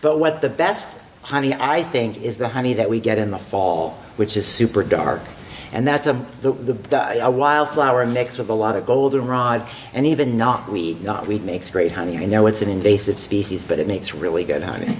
But 0.01 0.19
what 0.19 0.41
the 0.41 0.49
best 0.49 0.87
honey, 1.23 1.53
I 1.53 1.81
think, 1.81 2.21
is 2.21 2.37
the 2.37 2.49
honey 2.49 2.75
that 2.75 2.89
we 2.89 2.99
get 2.99 3.17
in 3.17 3.31
the 3.31 3.39
fall, 3.39 3.91
which 4.17 4.37
is 4.37 4.45
super 4.45 4.83
dark 4.83 5.21
and 5.75 5.85
that's 5.85 6.07
a 6.07 6.13
the, 6.41 6.53
the, 6.53 7.23
a 7.25 7.29
wildflower 7.29 8.05
mix 8.05 8.37
with 8.37 8.49
a 8.49 8.53
lot 8.53 8.77
of 8.77 8.85
goldenrod 8.85 9.67
and 9.93 10.05
even 10.05 10.37
knotweed. 10.37 10.95
Knotweed 10.97 11.43
makes 11.43 11.69
great 11.69 11.91
honey. 11.91 12.17
I 12.17 12.25
know 12.25 12.47
it's 12.47 12.61
an 12.61 12.69
invasive 12.69 13.19
species, 13.19 13.63
but 13.63 13.77
it 13.77 13.85
makes 13.85 14.15
really 14.15 14.45
good 14.45 14.63
honey. 14.63 14.97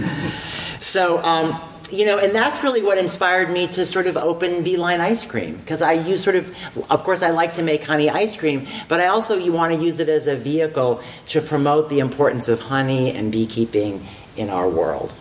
so. 0.80 1.18
Um, 1.24 1.60
you 1.90 2.06
know, 2.06 2.18
and 2.18 2.34
that's 2.34 2.62
really 2.62 2.80
what 2.80 2.96
inspired 2.96 3.50
me 3.50 3.66
to 3.66 3.84
sort 3.84 4.06
of 4.06 4.16
open 4.16 4.62
Beeline 4.62 5.02
ice 5.02 5.26
cream 5.26 5.56
because 5.56 5.82
I 5.82 5.92
use 5.92 6.24
sort 6.24 6.36
of, 6.36 6.48
of 6.90 7.04
course, 7.04 7.22
I 7.22 7.28
like 7.28 7.52
to 7.56 7.62
make 7.62 7.84
honey 7.84 8.08
ice 8.08 8.34
cream, 8.34 8.66
but 8.88 8.98
I 8.98 9.08
also 9.08 9.36
you 9.36 9.52
want 9.52 9.74
to 9.74 9.84
use 9.84 10.00
it 10.00 10.08
as 10.08 10.26
a 10.26 10.34
vehicle 10.34 11.02
to 11.28 11.42
promote 11.42 11.90
the 11.90 11.98
importance 11.98 12.48
of 12.48 12.60
honey 12.60 13.10
and 13.10 13.30
beekeeping 13.30 14.06
in 14.38 14.48
our 14.48 14.70
world. 14.70 15.12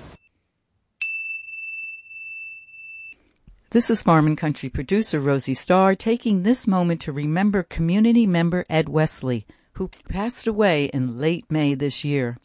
This 3.71 3.89
is 3.89 4.03
Farm 4.03 4.27
and 4.27 4.37
Country 4.37 4.67
producer 4.67 5.17
Rosie 5.21 5.53
Starr 5.53 5.95
taking 5.95 6.43
this 6.43 6.67
moment 6.67 6.99
to 7.03 7.13
remember 7.13 7.63
community 7.63 8.27
member 8.27 8.65
Ed 8.69 8.89
Wesley, 8.89 9.47
who 9.75 9.89
passed 10.09 10.45
away 10.45 10.87
in 10.93 11.17
late 11.17 11.49
May 11.49 11.73
this 11.73 12.03
year. 12.03 12.37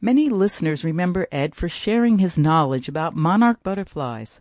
Many 0.00 0.28
listeners 0.28 0.84
remember 0.84 1.26
Ed 1.32 1.56
for 1.56 1.68
sharing 1.68 2.18
his 2.18 2.38
knowledge 2.38 2.88
about 2.88 3.16
monarch 3.16 3.64
butterflies. 3.64 4.40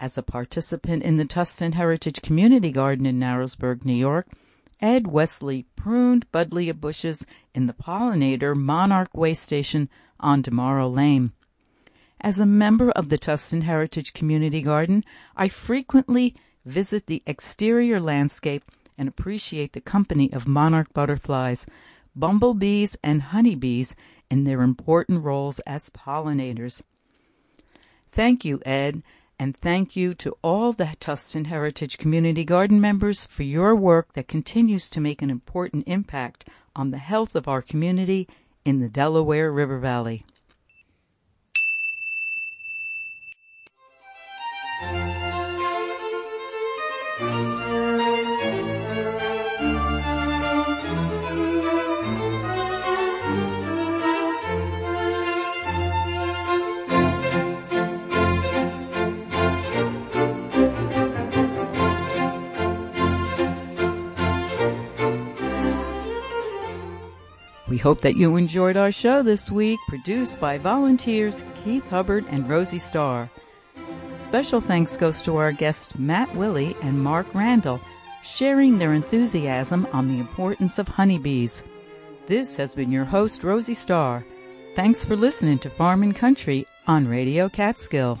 As 0.00 0.16
a 0.16 0.22
participant 0.22 1.02
in 1.02 1.18
the 1.18 1.26
Tusten 1.26 1.74
Heritage 1.74 2.22
Community 2.22 2.70
Garden 2.70 3.04
in 3.04 3.20
Narrowsburg, 3.20 3.84
New 3.84 3.92
York, 3.92 4.28
Ed 4.80 5.06
Wesley 5.06 5.66
pruned 5.76 6.32
buddleia 6.32 6.72
bushes 6.72 7.26
in 7.54 7.66
the 7.66 7.74
pollinator 7.74 8.56
Monarch 8.56 9.14
Way 9.14 9.34
Station 9.34 9.90
on 10.18 10.42
Demaro 10.42 10.90
Lane. 10.90 11.32
As 12.20 12.40
a 12.40 12.46
member 12.46 12.90
of 12.90 13.10
the 13.10 13.18
Tusten 13.18 13.62
Heritage 13.62 14.12
Community 14.12 14.60
Garden, 14.60 15.04
I 15.36 15.48
frequently 15.48 16.34
visit 16.64 17.06
the 17.06 17.22
exterior 17.26 18.00
landscape 18.00 18.64
and 18.98 19.08
appreciate 19.08 19.72
the 19.72 19.80
company 19.80 20.32
of 20.32 20.48
monarch 20.48 20.92
butterflies, 20.92 21.64
bumblebees, 22.16 22.96
and 23.04 23.22
honeybees 23.22 23.94
in 24.28 24.42
their 24.42 24.62
important 24.62 25.22
roles 25.22 25.60
as 25.60 25.90
pollinators. 25.90 26.82
Thank 28.10 28.44
you, 28.44 28.60
Ed, 28.66 29.04
and 29.38 29.56
thank 29.56 29.94
you 29.94 30.12
to 30.14 30.36
all 30.42 30.72
the 30.72 30.96
Tusten 30.98 31.46
Heritage 31.46 31.98
Community 31.98 32.44
Garden 32.44 32.80
members 32.80 33.26
for 33.26 33.44
your 33.44 33.76
work 33.76 34.14
that 34.14 34.26
continues 34.26 34.90
to 34.90 35.00
make 35.00 35.22
an 35.22 35.30
important 35.30 35.86
impact 35.86 36.48
on 36.74 36.90
the 36.90 36.98
health 36.98 37.36
of 37.36 37.46
our 37.46 37.62
community 37.62 38.26
in 38.64 38.80
the 38.80 38.88
Delaware 38.88 39.52
River 39.52 39.78
Valley. 39.78 40.24
Hope 67.88 68.02
that 68.02 68.18
you 68.18 68.36
enjoyed 68.36 68.76
our 68.76 68.92
show 68.92 69.22
this 69.22 69.50
week, 69.50 69.80
produced 69.88 70.38
by 70.38 70.58
volunteers 70.58 71.42
Keith 71.54 71.88
Hubbard 71.88 72.26
and 72.28 72.46
Rosie 72.46 72.78
Starr. 72.78 73.30
Special 74.12 74.60
thanks 74.60 74.98
goes 74.98 75.22
to 75.22 75.38
our 75.38 75.52
guests 75.52 75.98
Matt 75.98 76.36
Willey 76.36 76.76
and 76.82 77.02
Mark 77.02 77.26
Randall, 77.34 77.80
sharing 78.22 78.76
their 78.76 78.92
enthusiasm 78.92 79.88
on 79.94 80.06
the 80.06 80.20
importance 80.20 80.78
of 80.78 80.86
honeybees. 80.86 81.62
This 82.26 82.58
has 82.58 82.74
been 82.74 82.92
your 82.92 83.06
host, 83.06 83.42
Rosie 83.42 83.72
Starr. 83.72 84.22
Thanks 84.74 85.06
for 85.06 85.16
listening 85.16 85.58
to 85.60 85.70
Farm 85.70 86.02
and 86.02 86.14
Country 86.14 86.66
on 86.86 87.08
Radio 87.08 87.48
Catskill. 87.48 88.20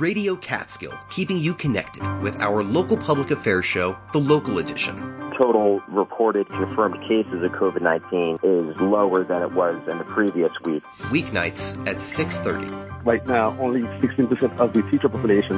Radio 0.00 0.36
Catskill, 0.36 0.92
keeping 1.08 1.38
you 1.38 1.54
connected 1.54 2.02
with 2.20 2.38
our 2.42 2.62
local 2.62 2.98
public 2.98 3.30
affairs 3.30 3.64
show, 3.64 3.96
The 4.12 4.18
Local 4.18 4.58
Edition. 4.58 4.94
Total 5.38 5.80
reported 5.88 6.46
confirmed 6.48 7.00
cases 7.02 7.42
of 7.42 7.52
COVID-19 7.52 8.40
is 8.42 8.76
lower 8.80 9.24
than 9.24 9.42
it 9.42 9.52
was 9.52 9.76
in 9.88 9.98
the 9.98 10.04
previous 10.04 10.50
week. 10.64 10.82
Weeknights 11.12 11.76
at 11.86 12.00
6:30. 12.00 13.04
Right 13.04 13.24
now, 13.26 13.56
only 13.60 13.82
16% 14.00 14.58
of 14.58 14.72
the 14.72 14.82
teacher 14.90 15.08
population 15.08 15.54